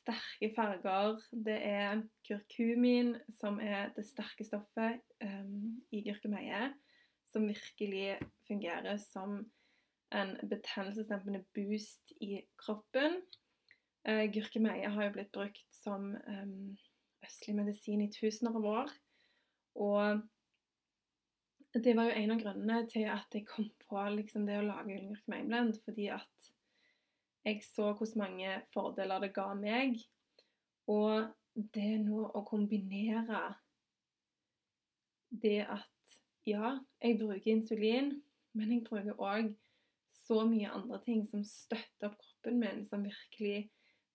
Sterke 0.00 0.50
farger. 0.56 1.18
Det 1.32 1.58
er 1.62 2.02
kurkumin, 2.26 3.14
som 3.40 3.60
er 3.60 3.92
det 3.96 4.06
sterke 4.08 4.46
stoffet 4.46 5.02
um, 5.24 5.78
i 5.92 6.02
gurkemeie, 6.06 6.72
som 7.32 7.48
virkelig 7.48 8.18
fungerer 8.48 8.96
som 9.02 9.42
en 10.14 10.36
betennelsesdempende 10.48 11.44
boost 11.54 12.14
i 12.20 12.40
kroppen. 12.58 13.20
Uh, 14.08 14.24
gurkemeie 14.32 14.88
har 14.88 15.08
jo 15.08 15.14
blitt 15.18 15.34
brukt 15.34 15.82
som 15.82 16.14
um, 16.16 16.78
østlig 17.26 17.58
medisin 17.58 18.02
i 18.02 18.12
tusener 18.12 18.56
av 18.56 18.72
år. 18.72 18.96
Og 19.78 20.22
det 21.74 21.96
var 21.96 22.08
jo 22.08 22.16
en 22.16 22.32
av 22.32 22.40
grunnene 22.40 22.78
til 22.88 23.04
at 23.12 23.34
jeg 23.34 23.46
kom 23.48 23.68
på 23.84 24.04
liksom, 24.14 24.46
det 24.48 24.56
å 24.60 24.64
lage 24.64 24.94
Gyllengrøt 24.94 25.28
Mainblend. 25.28 25.80
Fordi 25.84 26.08
at 26.14 26.48
jeg 27.44 27.62
så 27.66 27.92
hvor 27.92 28.14
mange 28.20 28.54
fordeler 28.72 29.24
det 29.24 29.34
ga 29.36 29.50
meg. 29.58 30.00
Og 30.88 31.28
det 31.74 31.92
nå 32.04 32.24
å 32.24 32.44
kombinere 32.48 33.42
det 35.28 35.60
at 35.68 36.18
ja, 36.48 36.78
jeg 37.02 37.18
bruker 37.20 37.52
insulin, 37.52 38.14
men 38.56 38.72
jeg 38.72 38.84
bruker 38.86 39.18
òg 39.20 39.50
så 40.24 40.44
mye 40.48 40.70
andre 40.72 41.00
ting 41.04 41.26
som 41.28 41.44
støtter 41.44 42.08
opp 42.08 42.16
kroppen 42.22 42.60
min, 42.62 42.86
som 42.88 43.04
virkelig 43.04 43.68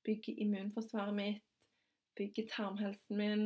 bygger 0.06 0.42
immunforsvaret 0.42 1.16
mitt, 1.16 1.46
bygger 2.18 2.50
tarmhelsen 2.50 3.18
min. 3.18 3.46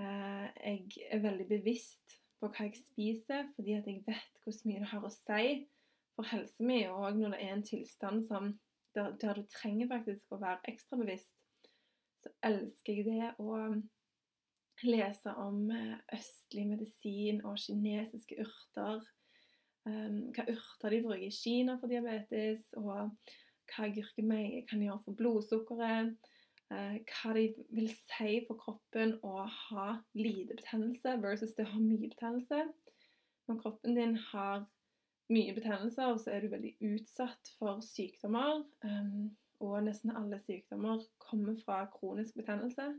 Eh, 0.00 0.46
jeg 0.60 1.08
er 1.10 1.24
veldig 1.24 1.48
bevisst 1.48 2.19
på 2.40 2.48
hva 2.48 2.66
jeg 2.66 2.80
spiser, 2.80 3.46
fordi 3.56 3.76
at 3.76 3.86
jeg 3.88 4.02
vet 4.06 4.42
hvor 4.44 4.56
mye 4.68 4.82
det 4.82 4.90
har 4.92 5.04
å 5.04 5.12
si 5.12 5.52
for 6.16 6.28
helsa 6.30 6.66
mi, 6.66 6.82
og 6.88 7.16
når 7.16 7.34
det 7.34 7.44
er 7.44 7.54
en 7.54 7.66
tilstand 7.66 8.24
som, 8.28 8.50
der, 8.96 9.14
der, 9.20 9.38
du 9.38 9.46
trenger 9.52 9.88
faktisk 9.92 10.32
å 10.34 10.40
være 10.40 10.72
ekstra 10.72 10.98
bevisst, 11.00 11.32
så 12.20 12.32
elsker 12.44 12.98
jeg 12.98 13.06
det 13.06 13.30
å 13.40 13.60
lese 14.84 15.32
om 15.40 15.70
eh, 15.72 15.96
østlig 16.16 16.66
medisin 16.68 17.40
og 17.48 17.60
kinesiske 17.60 18.40
urter. 18.44 19.04
Um, 19.88 20.28
hva 20.36 20.44
urter 20.52 20.92
de 20.92 21.00
bruker 21.04 21.24
i 21.24 21.32
Kina 21.32 21.78
for 21.80 21.92
diabetes, 21.92 22.66
og 22.76 22.88
hva 22.88 23.04
agurkemeie 23.86 24.64
kan 24.68 24.82
gjøre 24.82 25.00
for 25.06 25.16
blodsukkeret. 25.16 26.29
Eh, 26.70 26.98
hva 27.02 27.32
de 27.34 27.48
vil 27.74 27.88
si 27.90 28.36
for 28.46 28.58
kroppen 28.60 29.16
å 29.26 29.42
ha 29.42 29.86
lite 30.14 30.54
betennelse 30.54 31.16
versus 31.22 31.56
det 31.56 31.66
å 31.66 31.72
ha 31.72 31.80
mye 31.82 32.10
betennelse. 32.12 32.60
Når 33.50 33.58
kroppen 33.64 33.98
din 33.98 34.14
har 34.28 34.68
mye 35.34 35.54
betennelser, 35.56 36.14
så 36.22 36.30
er 36.30 36.44
du 36.44 36.52
veldig 36.52 36.76
utsatt 36.92 37.50
for 37.58 37.82
sykdommer. 37.82 38.62
Um, 38.86 39.32
og 39.60 39.82
nesten 39.86 40.14
alle 40.14 40.38
sykdommer 40.46 41.02
kommer 41.22 41.58
fra 41.64 41.82
kronisk 41.96 42.38
betennelse. 42.38 42.92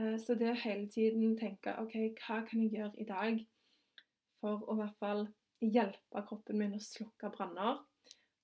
Uh, 0.00 0.16
så 0.18 0.34
det 0.34 0.50
å 0.50 0.58
hele 0.66 0.90
tiden 0.90 1.38
tenke 1.38 1.78
OK, 1.78 1.94
hva 2.24 2.42
kan 2.48 2.66
jeg 2.66 2.74
gjøre 2.74 2.98
i 2.98 3.06
dag 3.08 3.42
for 4.42 4.66
å 4.66 4.74
i 4.74 4.82
hvert 4.82 5.02
fall 5.02 5.26
hjelpe 5.62 6.26
kroppen 6.26 6.58
min 6.58 6.74
å 6.74 6.82
slukke 6.82 7.30
branner? 7.38 7.84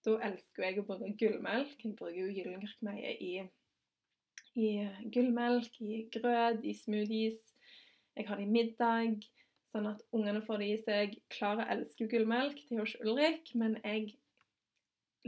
Da 0.07 0.21
elsker 0.31 0.69
jeg 0.69 0.79
å 0.81 0.87
bruke 0.87 1.17
gullmelk. 1.19 1.81
Jeg 1.83 1.99
bruker 1.99 2.23
jo 2.23 2.31
gyllen 2.31 2.95
i 2.95 3.41
i 4.59 4.89
gullmelk, 5.15 5.77
i 5.81 6.07
grøt, 6.13 6.65
i 6.65 6.75
smoothies. 6.75 7.39
Jeg 8.17 8.29
har 8.29 8.41
det 8.41 8.49
i 8.49 8.51
middag, 8.51 9.23
sånn 9.71 9.87
at 9.93 10.03
ungene 10.17 10.43
får 10.47 10.63
det 10.63 10.71
i 10.71 10.81
seg. 10.83 11.15
Klara 11.33 11.69
elsker 11.75 12.11
gullmelk, 12.11 12.59
det 12.67 12.79
gjør 12.79 12.91
ikke 12.91 13.07
Ulrik, 13.07 13.53
men 13.55 13.79
jeg 13.85 14.17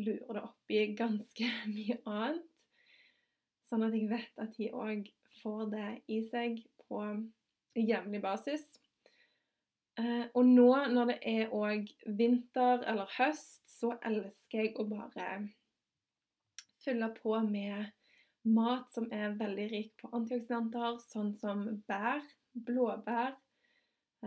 lurer 0.02 0.38
det 0.38 0.44
oppi 0.46 0.82
ganske 0.98 1.50
mye 1.74 1.98
annet. 2.02 2.48
Sånn 3.70 3.86
at 3.86 3.94
jeg 3.96 4.10
vet 4.10 4.42
at 4.42 4.52
de 4.58 4.68
òg 4.76 5.06
får 5.40 5.68
det 5.72 5.90
i 6.12 6.20
seg 6.28 6.58
på 6.84 7.00
jevnlig 7.78 8.20
basis. 8.20 8.64
Eh, 10.00 10.26
og 10.36 10.44
nå 10.48 10.68
når 10.92 11.12
det 11.12 11.18
er 11.28 11.54
òg 11.56 11.88
vinter 12.18 12.84
eller 12.88 13.08
høst, 13.16 13.60
så 13.68 13.94
elsker 14.04 14.66
jeg 14.66 14.76
å 14.80 14.86
bare 14.88 15.30
fylle 16.84 17.08
på 17.16 17.34
med 17.46 17.90
mat 18.44 18.90
som 18.94 19.06
er 19.14 19.36
veldig 19.38 19.68
rik 19.70 19.94
på 20.00 20.10
antioksidanter, 20.16 20.98
sånn 21.12 21.32
som 21.38 21.64
bær, 21.88 22.22
blåbær, 22.66 23.36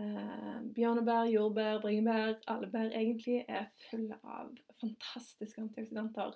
eh, 0.00 0.56
bjørnebær, 0.76 1.28
jordbær, 1.32 1.80
bringebær. 1.84 2.38
Alle 2.52 2.70
bær 2.72 2.90
egentlig 2.90 3.44
er 3.48 3.68
fulle 3.88 4.18
av 4.24 4.54
fantastiske 4.80 5.60
antioksidanter 5.60 6.34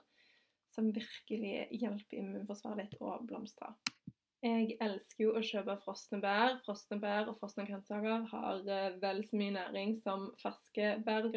som 0.74 0.92
virkelig 0.94 1.66
hjelper 1.74 2.20
immunforsvaret 2.20 2.90
ditt 2.90 3.00
å 3.02 3.16
blomstre. 3.26 3.74
Jeg 4.40 4.78
elsker 4.80 5.24
jo 5.26 5.32
å 5.36 5.42
kjøpe 5.44 5.74
frosne 5.82 6.20
bær. 6.22 6.54
Frosne 6.64 6.96
bær 7.00 7.28
og 7.28 7.36
frosne 7.40 7.66
grønnsaker 7.68 8.22
har 8.30 8.62
eh, 8.64 8.94
vel 9.02 9.24
så 9.28 9.36
mye 9.36 9.56
næring 9.58 9.98
som 10.00 10.30
ferske 10.40 10.94
bær. 11.04 11.28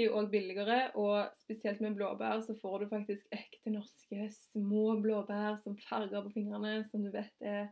Er 0.00 0.14
òg 0.16 0.30
billigere, 0.32 0.78
og 0.96 1.28
spesielt 1.42 1.80
med 1.84 1.98
blåbær 1.98 2.40
så 2.46 2.54
får 2.56 2.78
du 2.78 2.86
faktisk 2.88 3.26
ekte 3.36 3.72
norske 3.74 4.30
små 4.52 4.94
blåbær 5.02 5.58
som 5.60 5.76
farger 5.88 6.22
på 6.24 6.32
fingrene, 6.38 6.78
som 6.88 7.04
du 7.04 7.10
vet 7.12 7.44
er 7.44 7.66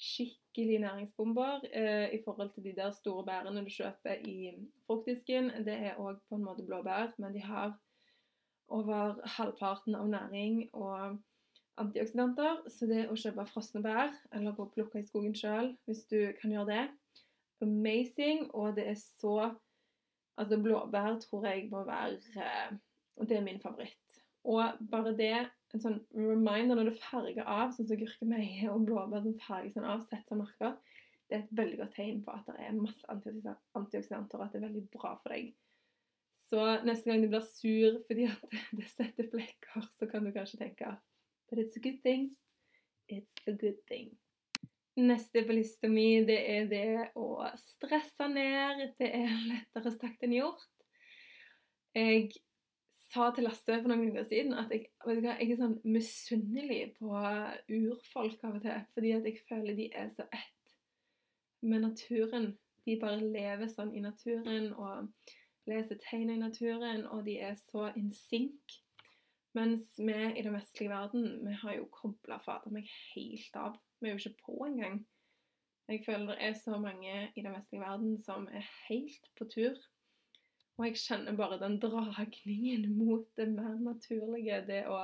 skikkelig 0.00 0.80
næringsbomber 0.82 1.68
eh, 1.70 2.14
i 2.16 2.20
forhold 2.24 2.50
til 2.54 2.64
de 2.64 2.72
der 2.76 2.90
store 2.90 3.24
bærene 3.24 3.62
du 3.62 3.70
kjøper 3.70 4.24
i 4.26 4.54
fruktdisken. 4.86 5.52
Det 5.66 5.76
er 5.90 6.00
òg 6.02 6.18
på 6.28 6.38
en 6.38 6.46
måte 6.48 6.66
blåbær, 6.66 7.14
men 7.18 7.34
de 7.34 7.42
har 7.44 7.76
over 8.68 9.20
halvparten 9.36 9.94
av 9.94 10.08
næring 10.08 10.68
og 10.72 11.20
antioksidanter. 11.78 12.64
Så 12.68 12.88
det 12.90 13.06
å 13.10 13.18
kjøpe 13.18 13.46
frosne 13.50 13.82
bær, 13.84 14.10
eller 14.32 14.56
gå 14.56 14.66
og 14.66 14.74
plukke 14.74 15.00
i 15.00 15.06
skogen 15.06 15.36
sjøl, 15.38 15.74
hvis 15.86 16.06
du 16.10 16.32
kan 16.40 16.54
gjøre 16.54 16.70
det, 16.72 16.84
amazing. 17.62 18.48
Og 18.54 18.74
det 18.76 18.88
er 18.90 18.98
så 18.98 19.52
Altså, 20.40 20.58
blåbær 20.62 21.20
tror 21.22 21.46
jeg 21.46 21.68
må 21.70 21.84
være 21.86 22.16
eh, 22.42 22.72
Det 23.28 23.36
er 23.36 23.44
min 23.46 23.60
favoritt. 23.62 24.00
Og 24.44 24.80
bare 24.90 25.14
det, 25.16 25.34
en 25.74 25.82
sånn 25.82 26.00
reminder 26.12 26.76
når 26.76 26.90
du 26.90 26.98
farger 27.00 27.46
av, 27.46 27.70
sånn 27.72 27.88
som 27.88 28.00
gurkemeie 28.00 28.68
og 28.72 28.84
blåbær 28.88 29.22
som 29.24 29.36
farger 29.46 29.72
sånn 29.72 29.86
av, 29.88 30.02
setter 30.10 30.40
merker, 30.40 30.74
det 31.30 31.38
er 31.38 31.44
et 31.44 31.54
veldig 31.56 31.78
godt 31.80 31.94
tegn 31.96 32.18
på 32.24 32.34
at 32.34 32.48
det 32.50 32.66
er 32.66 32.74
masse 32.76 33.06
antioksidanter, 33.08 34.36
og 34.36 34.44
at 34.44 34.52
det 34.52 34.60
er 34.60 34.66
veldig 34.66 34.82
bra 34.92 35.14
for 35.22 35.32
deg. 35.32 35.54
Så 36.50 36.66
neste 36.84 37.08
gang 37.08 37.22
du 37.24 37.30
blir 37.32 37.46
sur 37.48 37.96
fordi 38.08 38.28
at 38.28 38.58
det 38.78 38.90
setter 38.92 39.30
flekker, 39.32 39.88
så 39.96 40.10
kan 40.10 40.26
du 40.26 40.34
kanskje 40.34 40.60
tenke 40.60 40.96
But 41.50 41.58
it's 41.58 41.76
a 41.76 41.80
good 41.80 42.02
thing. 42.02 42.30
It's 43.08 43.32
a 43.46 43.52
good 43.52 43.80
thing. 43.86 44.16
Neste 44.94 45.42
på 45.42 45.56
lista 45.56 45.88
mi, 45.90 46.22
det 46.22 46.38
er 46.52 46.66
det 46.70 46.88
å 47.18 47.42
stresse 47.58 48.28
ned. 48.30 48.84
Det 49.00 49.08
er 49.10 49.32
lettere 49.48 49.90
sagt 49.96 50.22
enn 50.22 50.36
gjort. 50.36 50.68
Jeg 51.94 52.30
sa 53.14 53.30
til 53.34 53.46
Lasse 53.46 53.78
for 53.78 53.90
noen 53.90 54.10
uker 54.10 54.26
siden 54.26 54.54
at 54.58 54.70
jeg, 54.74 54.88
hva, 55.02 55.14
jeg 55.14 55.50
er 55.50 55.58
sånn 55.58 55.76
misunnelig 55.86 56.80
på 56.98 57.10
urfolk 57.10 58.42
av 58.46 58.58
og 58.58 58.62
til. 58.64 58.84
Fordi 58.94 59.14
at 59.18 59.26
jeg 59.30 59.42
føler 59.48 59.78
de 59.78 59.88
er 59.90 60.12
så 60.14 60.26
ett 60.30 60.76
med 61.64 61.86
naturen. 61.88 62.52
De 62.86 62.98
bare 63.00 63.18
lever 63.22 63.70
sånn 63.72 63.94
i 63.96 64.02
naturen 64.04 64.70
og 64.76 65.10
leser 65.70 65.98
tegn 66.04 66.34
i 66.34 66.40
naturen, 66.40 67.06
og 67.08 67.24
de 67.26 67.38
er 67.40 67.54
så 67.70 67.88
in 67.96 68.10
sync. 68.14 68.78
Mens 69.54 69.94
vi 69.98 70.14
i 70.34 70.42
den 70.42 70.56
vestlige 70.56 70.90
verden, 70.90 71.28
vi 71.46 71.54
har 71.62 71.76
jo 71.78 71.86
kobla 71.94 72.40
fader 72.42 72.74
meg 72.74 72.90
helt 73.14 73.58
av. 73.58 73.78
Vi 74.04 74.10
er 74.10 74.14
jo 74.14 74.20
ikke 74.20 74.44
på 74.44 74.58
engang. 74.66 74.98
Jeg 75.88 76.02
føler 76.04 76.26
det 76.26 76.36
er 76.44 76.54
så 76.58 76.78
mange 76.80 77.32
i 77.36 77.42
den 77.42 77.52
vestlige 77.56 77.80
verden 77.80 78.18
som 78.22 78.46
er 78.52 78.64
helt 78.88 79.30
på 79.38 79.48
tur. 79.48 79.80
Og 80.76 80.86
jeg 80.86 81.00
kjenner 81.00 81.36
bare 81.36 81.60
den 81.62 81.78
dragningen 81.80 82.84
mot 82.98 83.24
det 83.36 83.48
mer 83.52 83.78
naturlige. 83.80 84.60
Det 84.68 84.82
å 84.92 85.00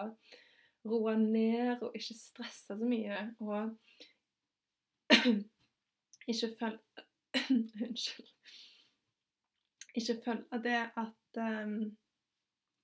roe 0.84 1.16
ned 1.16 1.80
og 1.80 1.96
ikke 1.96 2.16
stresse 2.18 2.76
så 2.76 2.90
mye. 2.92 3.22
Og 3.40 3.72
ikke 6.28 6.52
følge 6.60 7.06
Unnskyld 7.86 8.30
ikke 9.94 10.20
følge 10.24 10.62
det 10.64 10.90
at, 10.96 11.64
um, 11.64 11.96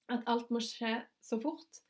at 0.08 0.22
alt 0.26 0.50
må 0.50 0.60
skje 0.62 0.98
så 1.22 1.38
fort. 1.42 1.82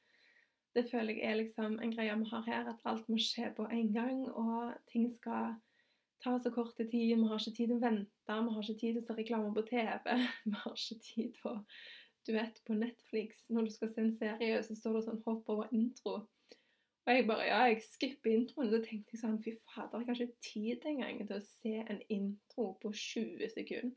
Det 0.77 0.85
føler 0.91 1.17
jeg 1.17 1.31
er 1.31 1.39
liksom 1.41 1.79
en 1.81 1.93
greie 1.95 2.17
vi 2.21 2.27
har 2.31 2.43
her, 2.45 2.67
at 2.69 2.83
alt 2.85 3.07
må 3.09 3.17
skje 3.17 3.49
på 3.57 3.65
en 3.73 3.93
gang. 3.95 4.27
Og 4.29 4.75
ting 4.93 5.09
skal 5.15 5.55
ta 6.25 6.37
så 6.39 6.53
kort 6.53 6.77
tid. 6.77 6.91
Vi 6.93 7.17
har 7.17 7.41
ikke 7.41 7.57
tid 7.57 7.71
til 7.71 7.77
å 7.79 7.85
vente, 7.85 8.41
vi 8.49 8.57
har 8.57 8.65
ikke 8.65 8.81
tid 8.81 8.97
til 8.97 9.03
å 9.03 9.07
se 9.07 9.17
reklame 9.17 9.55
på 9.57 9.65
TV. 9.71 10.17
Vi 10.45 10.53
har 10.53 10.77
ikke 10.77 11.01
tid 11.09 11.39
til 11.39 11.53
å 11.53 11.57
duette 12.27 12.63
på 12.67 12.75
Netflix, 12.75 13.45
når 13.49 13.69
du 13.69 13.71
skal 13.71 13.91
se 13.93 14.03
en 14.03 14.17
serie, 14.19 14.63
så 14.67 14.75
står 14.75 14.97
det 14.97 15.03
sånn 15.07 15.21
'hopp 15.23 15.53
over 15.53 15.69
intro'. 15.73 16.25
Og 17.07 17.15
jeg 17.15 17.27
bare 17.27 17.47
Ja, 17.47 17.61
jeg 17.71 17.83
skipper 17.87 18.31
introen. 18.31 18.71
Så 18.71 18.83
tenkte 18.83 19.15
jeg 19.15 19.21
sånn 19.21 19.43
Fy 19.43 19.55
fader, 19.75 20.03
jeg 20.03 20.09
har 20.09 20.23
ikke 20.25 20.47
tid 20.49 20.87
engang 20.91 21.21
til 21.23 21.37
å 21.37 21.47
se 21.47 21.75
en 21.87 22.01
intro 22.11 22.73
på 22.83 22.91
20 22.91 23.53
sekunder. 23.55 23.95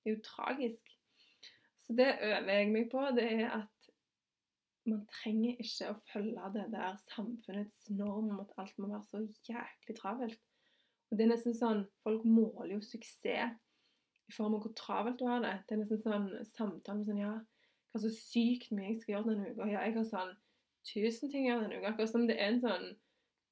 Det 0.00 0.10
er 0.10 0.16
jo 0.16 0.24
tragisk. 0.24 0.92
Så 1.86 1.96
det 1.96 2.10
øver 2.20 2.52
jeg 2.52 2.68
meg 2.72 2.90
på. 2.92 3.00
Det 3.16 3.24
er 3.32 3.46
at 3.62 3.79
man 4.88 5.02
trenger 5.12 5.58
ikke 5.60 5.90
å 5.90 5.98
følge 6.10 6.52
det 6.54 6.66
der 6.72 6.96
samfunnets 7.10 7.90
norm 7.92 8.30
om 8.32 8.40
at 8.44 8.54
alt 8.60 8.78
må 8.80 8.88
være 8.90 9.04
så 9.08 9.20
jæklig 9.48 9.96
travelt. 9.98 10.40
Og 11.10 11.18
det 11.18 11.26
er 11.26 11.32
nesten 11.32 11.56
sånn 11.58 11.82
Folk 12.04 12.24
måler 12.24 12.76
jo 12.76 12.80
suksess 12.86 13.58
i 14.30 14.34
form 14.34 14.54
av 14.56 14.64
hvor 14.64 14.74
travelt 14.78 15.18
du 15.18 15.26
har 15.26 15.42
det. 15.42 15.56
Det 15.66 15.74
er 15.74 15.82
nesten 15.82 16.02
sånn 16.04 16.28
samtale 16.52 17.04
sånn 17.06 17.20
Ja, 17.20 17.34
hva 17.90 18.02
så 18.02 18.12
sykt 18.14 18.70
mye 18.70 18.92
jeg 18.92 19.00
skal 19.00 19.16
gjøre 19.16 19.32
denne 19.32 19.50
uka. 19.50 19.68
Ja, 19.68 19.84
jeg 19.84 19.96
har 19.98 20.06
sånn 20.06 20.34
tusen 20.86 21.32
ting 21.32 21.48
å 21.48 21.50
gjøre 21.50 21.64
denne 21.66 21.80
uka. 21.80 21.92
Akkurat 21.92 22.12
som 22.12 22.26
det 22.30 22.38
er 22.38 22.52
en 22.54 22.62
sånn 22.62 22.90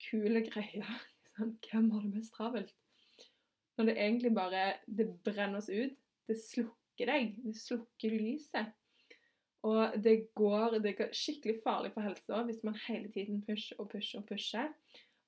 kule 0.09 0.45
greie. 0.47 0.85
Sånn, 1.39 1.53
hvem 1.69 1.85
har 1.95 2.03
det 2.03 2.17
mest 2.17 2.33
travelt? 2.35 2.73
Når 3.79 3.87
det 3.87 3.93
egentlig 4.03 4.33
bare 4.35 4.63
Det 4.87 5.05
brenner 5.23 5.61
oss 5.61 5.69
ut. 5.71 5.95
Det 6.27 6.35
slukker 6.41 7.11
deg. 7.11 7.37
Det 7.45 7.55
slukker 7.55 8.15
lyset. 8.15 8.73
Og 9.69 9.99
det 10.05 10.17
går, 10.39 10.79
det 10.83 10.95
er 10.95 11.13
skikkelig 11.17 11.59
farlig 11.65 11.93
for 11.95 12.07
helsa 12.07 12.43
hvis 12.49 12.65
man 12.67 12.79
hele 12.87 13.11
tiden 13.13 13.43
pusher 13.45 13.81
og 13.83 13.91
pusher 13.93 14.23
og 14.23 14.27
pusher, 14.31 14.73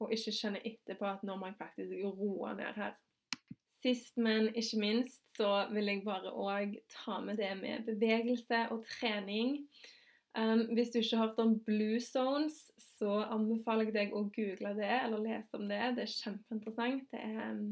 og 0.00 0.12
ikke 0.14 0.33
kjenner 0.33 0.66
etterpå 0.70 1.09
at 1.09 1.24
nå 1.26 1.37
må 1.37 1.50
jeg 1.50 1.59
faktisk 1.61 1.96
roe 2.05 2.55
ned 2.57 2.79
her. 2.79 2.94
Sist, 3.81 4.16
men 4.20 4.50
ikke 4.55 4.81
minst, 4.81 5.22
så 5.37 5.66
vil 5.72 5.88
jeg 5.88 6.05
bare 6.05 6.33
òg 6.33 6.76
ta 6.92 7.20
med 7.24 7.40
det 7.40 7.53
med 7.61 7.87
bevegelse 7.88 8.66
og 8.74 8.85
trening. 8.88 9.62
Um, 10.37 10.66
hvis 10.76 10.92
du 10.92 11.00
ikke 11.00 11.16
har 11.16 11.26
hørt 11.26 11.40
om 11.42 11.55
Blue 11.64 12.00
Zones, 12.00 12.59
så 12.98 13.22
anbefaler 13.33 13.88
jeg 13.88 13.96
deg 13.96 14.12
å 14.14 14.26
google 14.37 14.74
det 14.76 14.90
eller 15.00 15.24
lese 15.24 15.57
om 15.57 15.64
det. 15.68 15.81
Det 15.96 16.05
er 16.05 16.12
kjempeinteressant. 16.12 17.09
Det 17.11 17.22
er 17.24 17.55
um, 17.57 17.64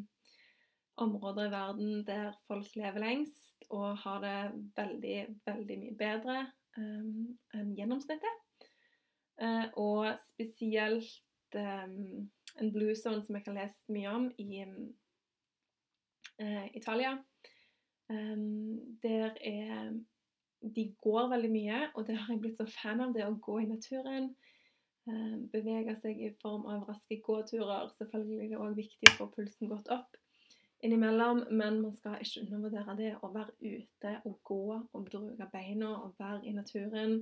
områder 0.98 1.48
i 1.48 1.52
verden 1.52 2.00
der 2.09 2.33
folk 2.48 2.72
lever 2.76 3.04
lengst 3.04 3.68
og 3.68 3.98
har 4.02 4.24
det 4.24 4.38
veldig, 4.76 5.18
veldig 5.46 5.76
mye 5.83 5.98
bedre 5.98 6.38
enn 6.79 7.75
gjennomsnittet. 7.77 8.45
Uh, 9.38 9.67
og 9.79 10.19
spesielt 10.33 11.55
um, 11.55 12.31
en 12.59 12.73
blue 12.75 12.95
zone 12.99 13.23
som 13.23 13.37
jeg 13.37 13.45
har 13.47 13.55
lest 13.61 13.93
mye 13.95 14.11
om 14.11 14.25
i 14.38 14.64
uh, 16.43 16.67
Italia. 16.75 17.17
Um, 18.11 18.99
der 19.03 19.37
er 19.41 19.93
De 20.75 20.95
går 21.03 21.29
veldig 21.31 21.51
mye, 21.51 21.91
og 21.95 22.07
det 22.07 22.17
har 22.17 22.33
jeg 22.33 22.41
blitt 22.41 22.57
så 22.59 22.67
fan 22.67 23.01
av, 23.01 23.12
det 23.14 23.23
å 23.23 23.37
gå 23.38 23.61
i 23.62 23.69
naturen. 23.71 24.33
Bevege 25.53 25.95
seg 26.03 26.19
i 26.19 26.33
form 26.43 26.64
av 26.67 26.83
raske 26.88 27.21
gåturer. 27.23 27.87
Selvfølgelig 27.95 28.41
er 28.43 28.51
det 28.51 28.59
òg 28.59 28.75
viktig 28.77 29.12
å 29.12 29.14
få 29.21 29.29
pulsen 29.37 29.71
godt 29.71 29.87
opp 29.95 30.19
innimellom, 30.85 31.45
men 31.51 31.81
man 31.83 31.95
skal 31.97 32.21
ikke 32.23 32.45
undervurdere 32.47 32.97
det 32.99 33.14
å 33.23 33.31
være 33.35 33.55
ute 33.62 34.14
og 34.29 34.38
gå 34.47 34.62
og 34.77 35.09
bruke 35.09 35.49
beina 35.53 35.91
og 36.05 36.14
være 36.21 36.45
i 36.47 36.55
naturen 36.55 37.21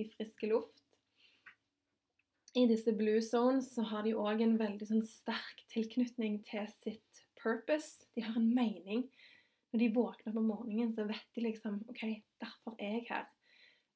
i 0.00 0.06
friske 0.14 0.48
luft. 0.50 0.80
I 2.54 2.68
disse 2.70 2.94
blue 2.94 3.22
zones 3.22 3.72
så 3.74 3.82
har 3.90 4.06
de 4.06 4.14
òg 4.14 4.44
en 4.44 4.58
veldig 4.60 4.86
sånn 4.86 5.06
sterk 5.08 5.64
tilknytning 5.72 6.38
til 6.46 6.68
sitt 6.84 7.24
purpose. 7.40 8.06
De 8.14 8.22
har 8.22 8.36
en 8.38 8.52
mening. 8.54 9.08
Når 9.74 9.82
de 9.82 9.94
våkner 9.96 10.36
på 10.36 10.44
morgenen, 10.44 10.92
så 10.94 11.08
vet 11.08 11.26
de 11.34 11.48
liksom 11.48 11.80
OK, 11.90 12.04
derfor 12.40 12.76
er 12.78 13.00
jeg 13.00 13.08
her. 13.08 13.24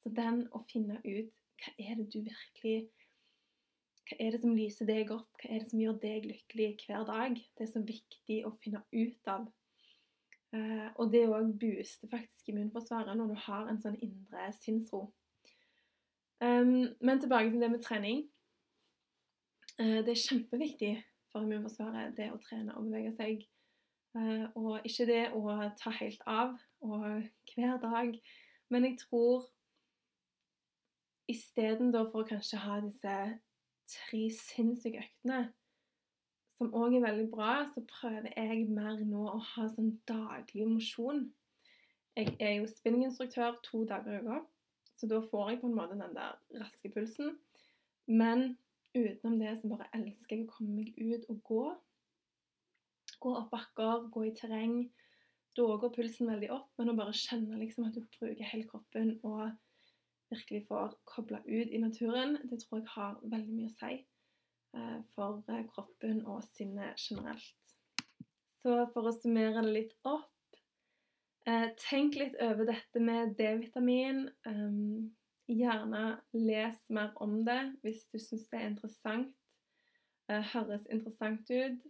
Så 0.03 0.11
den 0.15 0.43
å 0.51 0.65
finne 0.67 0.99
ut 1.05 1.31
hva 1.59 1.75
er 1.79 2.01
det 2.01 2.09
du 2.11 2.19
virkelig 2.27 2.89
hva 4.09 4.17
er 4.25 4.33
det 4.33 4.41
som 4.41 4.57
lyser 4.57 4.89
deg 4.89 5.13
opp? 5.13 5.29
Hva 5.41 5.51
er 5.53 5.63
det 5.63 5.71
som 5.71 5.83
gjør 5.83 5.99
deg 6.03 6.27
lykkelig 6.31 6.69
hver 6.87 7.05
dag? 7.09 7.37
Det 7.37 7.67
er 7.67 7.71
så 7.71 7.83
viktig 7.85 8.39
å 8.49 8.55
finne 8.63 8.81
ut 8.95 9.31
av. 9.31 9.49
Uh, 10.49 10.89
og 10.97 11.11
det 11.13 11.27
òg 11.29 11.51
booster 11.61 12.09
faktisk 12.09 12.49
immunforsvaret 12.49 13.19
når 13.19 13.35
du 13.35 13.37
har 13.45 13.69
en 13.69 13.81
sånn 13.83 13.99
indre 14.01 14.49
sinnsro. 14.57 15.11
Um, 16.41 16.95
men 17.05 17.21
tilbake 17.21 17.53
til 17.53 17.61
det 17.61 17.71
med 17.75 17.85
trening. 17.85 18.25
Uh, 19.77 20.01
det 20.07 20.15
er 20.15 20.25
kjempeviktig 20.25 20.95
for 21.29 21.45
immunforsvaret 21.45 22.17
det 22.17 22.31
å 22.33 22.41
trene 22.43 22.75
og 22.79 22.89
bevege 22.89 23.13
seg. 23.19 23.45
Eh, 24.17 24.47
og 24.57 24.87
ikke 24.89 25.07
det 25.09 25.25
å 25.37 25.43
ta 25.79 25.93
helt 25.99 26.23
av 26.27 26.55
og 26.81 27.03
hver 27.53 27.77
dag, 27.83 28.15
men 28.73 28.87
jeg 28.87 28.97
tror 29.03 29.45
istedenfor 31.29 32.23
å 32.23 32.29
kanskje 32.31 32.61
ha 32.63 32.79
disse 32.81 33.17
tre 33.93 34.29
sinnssyke 34.35 35.03
øktene, 35.03 35.41
som 36.59 36.75
òg 36.75 36.97
er 36.99 37.05
veldig 37.05 37.27
bra, 37.31 37.53
så 37.73 37.85
prøver 37.87 38.33
jeg 38.35 38.67
mer 38.75 38.99
nå 39.07 39.25
å 39.31 39.39
ha 39.53 39.67
sånn 39.71 39.93
daglig 40.11 40.67
mosjon. 40.67 41.29
Jeg 42.19 42.35
er 42.43 42.57
jo 42.57 42.71
spinninginstruktør 42.71 43.61
to 43.63 43.85
dager 43.87 44.17
i 44.17 44.23
uka, 44.25 44.41
så 44.99 45.07
da 45.07 45.21
får 45.31 45.53
jeg 45.53 45.61
på 45.61 45.69
en 45.69 45.77
måte 45.79 45.99
den 46.01 46.17
der 46.17 46.35
raske 46.59 46.91
pulsen. 46.91 47.37
Men 48.11 48.57
utenom 48.97 49.39
det 49.39 49.55
så 49.61 49.71
bare 49.71 49.87
elsker 49.95 50.35
jeg 50.35 50.49
å 50.49 50.57
komme 50.57 50.81
meg 50.81 50.99
ut 50.99 51.29
og 51.31 51.39
gå. 51.47 51.63
Gå 53.23 53.35
opp 53.39 53.53
bakker, 53.55 54.09
gå 54.15 54.25
i 54.27 54.35
terreng. 54.35 54.81
Da 55.55 55.67
går 55.79 55.95
pulsen 55.95 56.31
veldig 56.33 56.51
opp, 56.55 56.73
men 56.79 56.91
å 56.91 56.99
bare 56.99 57.15
kjenne 57.15 57.61
liksom 57.61 57.87
at 57.87 57.95
du 57.95 58.03
bruker 58.19 58.51
hele 58.51 58.67
kroppen 58.67 59.15
og 59.23 59.53
virkelig 60.31 60.67
får 60.69 60.95
kobla 61.05 61.41
ut 61.45 61.71
i 61.71 61.79
naturen, 61.79 62.39
det 62.51 62.61
tror 62.63 62.81
jeg 62.81 62.93
har 62.95 63.21
veldig 63.23 63.55
mye 63.55 63.71
å 63.71 63.77
si 63.77 63.95
eh, 64.77 64.99
for 65.15 65.43
eh, 65.49 65.65
kroppen 65.73 66.25
og 66.27 66.43
sinnet 66.53 67.01
generelt. 67.01 67.75
Så 68.59 68.81
for 68.93 69.09
å 69.09 69.15
summere 69.15 69.63
det 69.63 69.75
litt 69.75 69.95
opp 70.09 70.59
eh, 71.47 71.71
Tenk 71.81 72.19
litt 72.21 72.37
over 72.45 72.69
dette 72.69 73.03
med 73.03 73.37
D-vitamin. 73.39 74.27
Gjerne 75.49 76.03
les 76.37 76.81
mer 76.93 77.15
om 77.25 77.39
det 77.47 77.61
hvis 77.85 78.03
du 78.13 78.19
syns 78.21 78.49
det 78.51 78.59
er 78.59 78.73
interessant. 78.73 79.31
Høres 80.29 80.85
interessant 80.93 81.49
ut. 81.49 81.87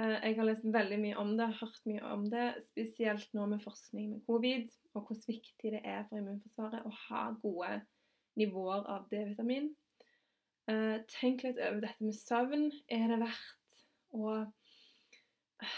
Jeg 0.00 0.36
har 0.38 0.46
lest 0.46 0.64
veldig 0.64 0.96
mye 1.02 1.16
om 1.20 1.34
det, 1.36 1.46
hørt 1.60 1.80
mye 1.88 2.02
om 2.14 2.22
det, 2.32 2.46
spesielt 2.70 3.32
nå 3.36 3.46
med 3.50 3.60
forskning 3.64 4.14
med 4.14 4.22
covid 4.28 4.68
og 4.94 5.06
hvor 5.06 5.18
viktig 5.26 5.72
det 5.74 5.80
er 5.84 6.04
for 6.08 6.18
immunforsvaret 6.18 6.86
å 6.86 6.92
ha 7.06 7.24
gode 7.42 7.74
nivåer 8.40 8.86
av 8.90 9.06
D-vitamin. 9.10 9.70
Uh, 10.70 11.02
tenk 11.10 11.44
litt 11.44 11.60
over 11.62 11.82
dette 11.84 12.06
med 12.06 12.16
søvn. 12.16 12.68
Er 12.90 13.06
det 13.10 13.20
verdt 13.22 13.78
å 14.16 14.34
uh, 14.40 15.76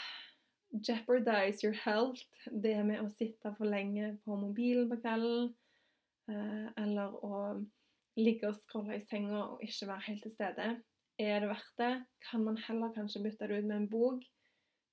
jeopardize 0.72 1.64
your 1.64 1.76
health? 1.85 2.24
Det 2.46 2.78
med 2.87 3.02
å 3.02 3.11
sitte 3.12 3.52
for 3.58 3.68
lenge 3.68 4.14
på 4.24 4.38
mobilen 4.40 4.88
på 4.92 5.00
kvelden, 5.02 5.52
eller 6.78 7.16
å 7.26 7.38
ligge 8.16 8.46
og 8.48 8.56
scrolle 8.61 8.94
i 8.96 9.04
senga 9.04 9.40
og 9.42 9.64
ikke 9.64 9.88
være 9.88 10.04
helt 10.06 10.22
til 10.22 10.32
stede. 10.32 10.66
Er 11.22 11.40
det 11.40 11.48
verdt 11.48 11.78
det? 11.78 12.04
Kan 12.30 12.44
man 12.44 12.56
heller 12.66 12.90
kanskje 12.94 13.22
bytte 13.22 13.46
det 13.48 13.58
ut 13.58 13.66
med 13.68 13.76
en 13.76 13.90
bok? 13.90 14.24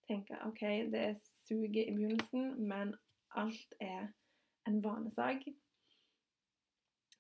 Tenke 0.08 0.38
OK, 0.46 0.62
det 0.94 1.18
suger 1.48 1.88
i 1.88 1.94
begynnelsen, 1.96 2.68
men 2.70 2.94
alt 3.36 3.74
er 3.82 4.12
en 4.68 4.84
vanesak. 4.84 5.42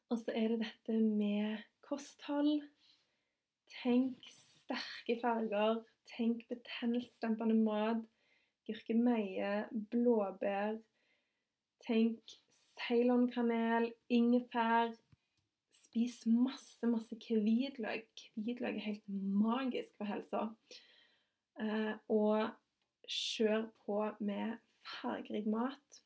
Og 0.10 0.18
så 0.18 0.34
er 0.36 0.54
det 0.54 0.60
dette 0.62 1.00
med 1.02 1.58
kosthold. 1.82 2.62
Tenk 3.82 4.30
sterke 4.30 5.18
farger. 5.22 5.82
Tenk 6.14 6.46
betennelsesdempende 6.50 7.58
mat. 7.66 8.06
Gurkemeie, 8.70 9.66
blåbær. 9.90 10.78
Tenk 11.86 12.38
ceylonkanel, 12.78 13.94
ingefær. 14.10 14.94
Spis 15.90 16.26
masse, 16.30 16.86
masse 16.86 17.16
hvitløk. 17.18 18.22
Hvitløk 18.38 18.76
er 18.78 18.88
helt 18.92 19.08
magisk 19.10 19.96
for 19.98 20.06
helsa. 20.06 20.44
Eh, 21.60 21.96
og 22.14 22.52
kjør 23.10 23.66
på 23.86 24.04
med 24.20 24.60
fargerik 24.86 25.48
mat. 25.50 26.04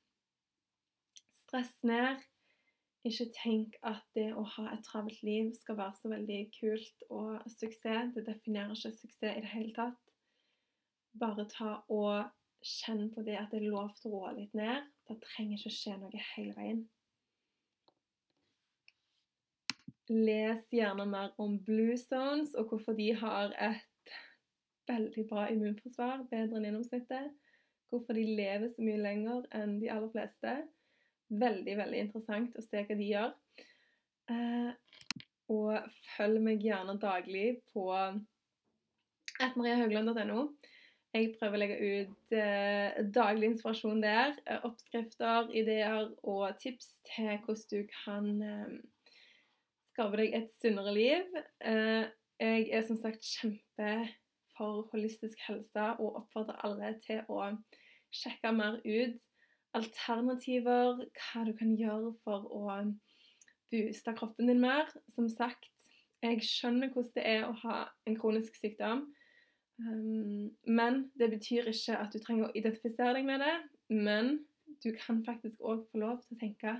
Stress 1.44 1.76
ned. 1.84 2.24
Ikke 3.04 3.28
tenk 3.36 3.76
at 3.84 4.06
det 4.16 4.30
å 4.32 4.46
ha 4.56 4.70
et 4.72 4.86
travelt 4.88 5.20
liv 5.28 5.52
skal 5.58 5.76
være 5.82 6.00
så 6.00 6.14
veldig 6.14 6.40
kult 6.56 7.04
og 7.12 7.44
suksess. 7.52 8.16
Det 8.16 8.24
definerer 8.30 8.72
ikke 8.72 8.96
suksess 8.96 9.36
i 9.36 9.44
det 9.44 9.52
hele 9.52 9.76
tatt. 9.76 10.14
Bare 11.20 11.44
ta 11.52 11.76
og 11.92 12.32
kjenn 12.64 13.10
på 13.12 13.28
det 13.28 13.36
at 13.42 13.52
det 13.52 13.60
er 13.60 13.74
lov 13.76 13.92
til 14.00 14.14
å 14.14 14.24
roe 14.24 14.36
litt 14.40 14.56
ned. 14.56 14.88
Det 15.12 15.20
trenger 15.28 15.60
ikke 15.60 15.76
skje 15.76 16.00
noe 16.00 16.28
hele 16.32 16.56
veien. 16.56 16.86
Les 20.12 20.66
gjerne 20.72 21.06
mer 21.08 21.32
om 21.40 21.56
blue 21.64 21.96
zones 21.98 22.56
og 22.60 22.72
hvorfor 22.72 22.98
de 22.98 23.14
har 23.16 23.54
et 23.56 24.16
veldig 24.90 25.24
bra 25.30 25.48
immunforsvar, 25.54 26.26
bedre 26.32 26.60
enn 26.60 26.68
gjennomsnittet 26.68 27.32
hvorfor 27.94 28.18
de 28.18 28.26
lever 28.36 28.72
så 28.74 28.82
mye 28.82 29.02
lenger 29.02 29.46
enn 29.54 29.78
de 29.82 29.92
aller 29.94 30.10
fleste. 30.12 30.54
Veldig, 31.30 31.76
veldig 31.78 32.00
interessant 32.08 32.56
å 32.58 32.64
se 32.66 32.82
hva 32.88 32.98
de 32.98 33.10
gjør. 33.12 33.34
Eh, 34.34 34.72
og 35.54 35.98
følg 36.16 36.42
meg 36.42 36.64
gjerne 36.66 36.98
daglig 37.02 37.60
på 37.74 37.86
atmariahaugland.no. 39.44 40.48
Jeg 41.14 41.36
prøver 41.38 41.58
å 41.58 41.62
legge 41.62 41.78
ut 41.78 42.34
eh, 42.34 43.04
daglig 43.14 43.52
inspirasjon 43.52 44.02
der. 44.02 44.34
Eh, 44.48 44.66
oppskrifter, 44.66 45.52
ideer 45.54 46.10
og 46.24 46.58
tips 46.64 46.90
til 47.12 47.36
hvordan 47.46 47.70
du 47.70 47.92
kan 47.94 48.32
eh, 48.42 48.72
skape 49.94 50.18
deg 50.18 50.34
et 50.34 50.52
sunnere 50.62 50.94
liv. 50.96 51.40
Eh, 51.62 52.10
jeg 52.42 52.70
er 52.74 52.86
som 52.88 52.98
sagt 52.98 53.24
kjempe 53.24 53.92
for 54.58 54.88
holistisk 54.92 55.40
helse 55.48 55.86
og 56.00 56.18
oppfordrer 56.22 56.62
alle 56.66 56.96
til 57.06 57.22
å 57.30 57.52
sjekke 58.14 58.52
mer 58.54 58.80
ut 58.86 59.20
alternativer, 59.74 61.02
hva 61.18 61.44
du 61.48 61.54
kan 61.58 61.74
gjøre 61.78 62.14
for 62.26 62.46
å 62.54 62.64
booste 63.74 64.14
kroppen 64.18 64.50
din 64.50 64.62
mer. 64.62 64.90
Som 65.16 65.30
sagt, 65.30 65.70
jeg 66.24 66.42
skjønner 66.46 66.94
hvordan 66.94 67.18
det 67.18 67.26
er 67.28 67.46
å 67.48 67.54
ha 67.64 67.84
en 68.10 68.18
kronisk 68.20 68.58
sykdom. 68.60 69.08
Um, 69.82 70.54
men 70.70 71.08
det 71.18 71.32
betyr 71.34 71.70
ikke 71.72 71.98
at 71.98 72.14
du 72.14 72.22
trenger 72.22 72.50
å 72.50 72.58
identifisere 72.58 73.16
deg 73.18 73.30
med 73.30 73.42
det. 73.42 73.56
Men 73.90 74.36
du 74.86 74.92
kan 74.98 75.24
faktisk 75.26 75.62
òg 75.62 75.88
få 75.92 76.02
lov 76.02 76.22
til 76.22 76.38
å 76.38 76.42
tenke 76.42 76.76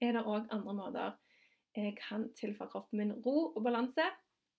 er 0.00 0.16
det 0.16 0.24
òg 0.24 0.48
andre 0.48 0.76
måter 0.76 1.18
kan 1.98 2.28
tilføre 2.38 2.70
kroppen 2.72 3.00
min 3.00 3.14
ro 3.24 3.50
og 3.54 3.62
balanse. 3.64 4.06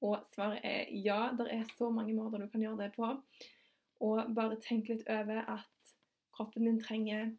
Og 0.02 0.24
svaret 0.34 0.64
er 0.66 0.90
ja, 1.06 1.30
det 1.38 1.48
er 1.54 1.68
så 1.78 1.92
mange 1.94 2.16
måter 2.18 2.42
du 2.42 2.50
kan 2.50 2.64
gjøre 2.64 2.86
det 2.86 2.92
på. 2.96 3.12
Og 4.02 4.34
bare 4.36 4.58
tenk 4.64 4.90
litt 4.90 5.06
over 5.10 5.44
at 5.46 5.94
kroppen 6.34 6.66
din 6.66 6.82
trenger 6.82 7.30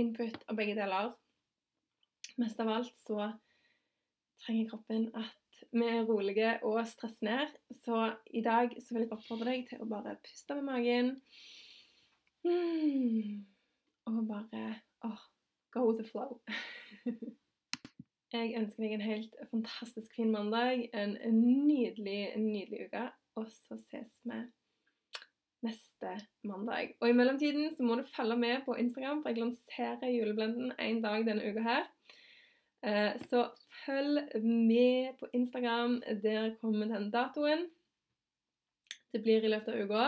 input 0.00 0.44
av 0.48 0.58
begge 0.58 0.76
deler. 0.76 1.14
Mest 2.40 2.60
av 2.60 2.72
alt 2.72 2.92
så 3.06 3.30
trenger 4.44 4.68
kroppen 4.72 5.08
at 5.16 5.64
vi 5.72 5.88
er 5.88 6.06
rolige 6.08 6.54
og 6.68 6.80
stresser 6.88 7.28
ned. 7.28 7.56
Så 7.84 8.04
i 8.34 8.42
dag 8.44 8.74
så 8.82 8.94
vil 8.94 9.06
jeg 9.06 9.12
oppfordre 9.14 9.52
deg 9.52 9.68
til 9.70 9.84
å 9.84 9.88
bare 9.88 10.18
puste 10.24 10.58
med 10.58 10.68
magen. 10.68 11.12
Mm. 12.44 13.44
Og 14.10 14.24
bare 14.28 14.64
oh, 15.06 15.22
go 15.72 15.86
with 15.88 16.02
the 16.02 16.08
flow. 16.08 16.40
jeg 18.32 18.56
ønsker 18.58 18.84
deg 18.84 18.96
en 18.96 19.04
helt 19.04 19.36
fantastisk 19.50 20.14
fin 20.16 20.32
mandag, 20.32 20.86
en 20.96 21.16
nydelig, 21.36 22.32
nydelig 22.40 22.88
uke. 22.88 23.06
Og 23.40 23.46
så 23.48 23.78
ses 23.80 24.18
vi 24.28 24.40
neste 25.62 26.12
mandag. 26.48 26.94
Og 27.00 27.08
i 27.08 27.16
mellomtiden 27.16 27.74
så 27.76 27.86
må 27.86 27.96
du 27.96 28.04
følge 28.16 28.36
med 28.36 28.64
på 28.66 28.76
Instagram, 28.80 29.22
for 29.22 29.30
jeg 29.30 29.44
lanserer 29.44 30.10
juleblenden 30.12 30.72
en 30.78 31.02
dag 31.04 31.26
denne 31.28 31.52
uka 31.52 31.64
her. 31.66 31.86
Eh, 32.82 33.14
så 33.30 33.46
følg 33.84 34.42
med 34.42 35.14
på 35.20 35.30
Instagram. 35.32 36.02
Der 36.22 36.54
kommer 36.60 36.90
den 36.90 37.10
datoen. 37.10 37.68
Det 39.12 39.22
blir 39.22 39.44
i 39.44 39.52
løpet 39.52 39.72
av 39.72 39.86
uka. 39.86 40.06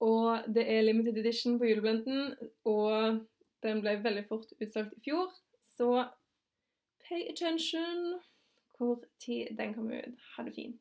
Og 0.00 0.52
det 0.54 0.66
er 0.68 0.84
limited 0.84 1.16
edition 1.18 1.58
på 1.58 1.64
juleblenden, 1.70 2.34
og 2.68 3.22
den 3.64 3.80
ble 3.80 3.96
veldig 4.04 4.26
fort 4.28 4.50
utsolgt 4.60 4.92
i 4.98 5.04
fjor. 5.06 5.30
Så 5.76 6.04
pay 7.08 7.28
attention 7.30 8.20
hvor 8.76 9.04
tid 9.24 9.46
den 9.58 9.74
kommer 9.74 9.98
ut. 9.98 10.18
Ha 10.36 10.42
det 10.42 10.54
fint. 10.54 10.80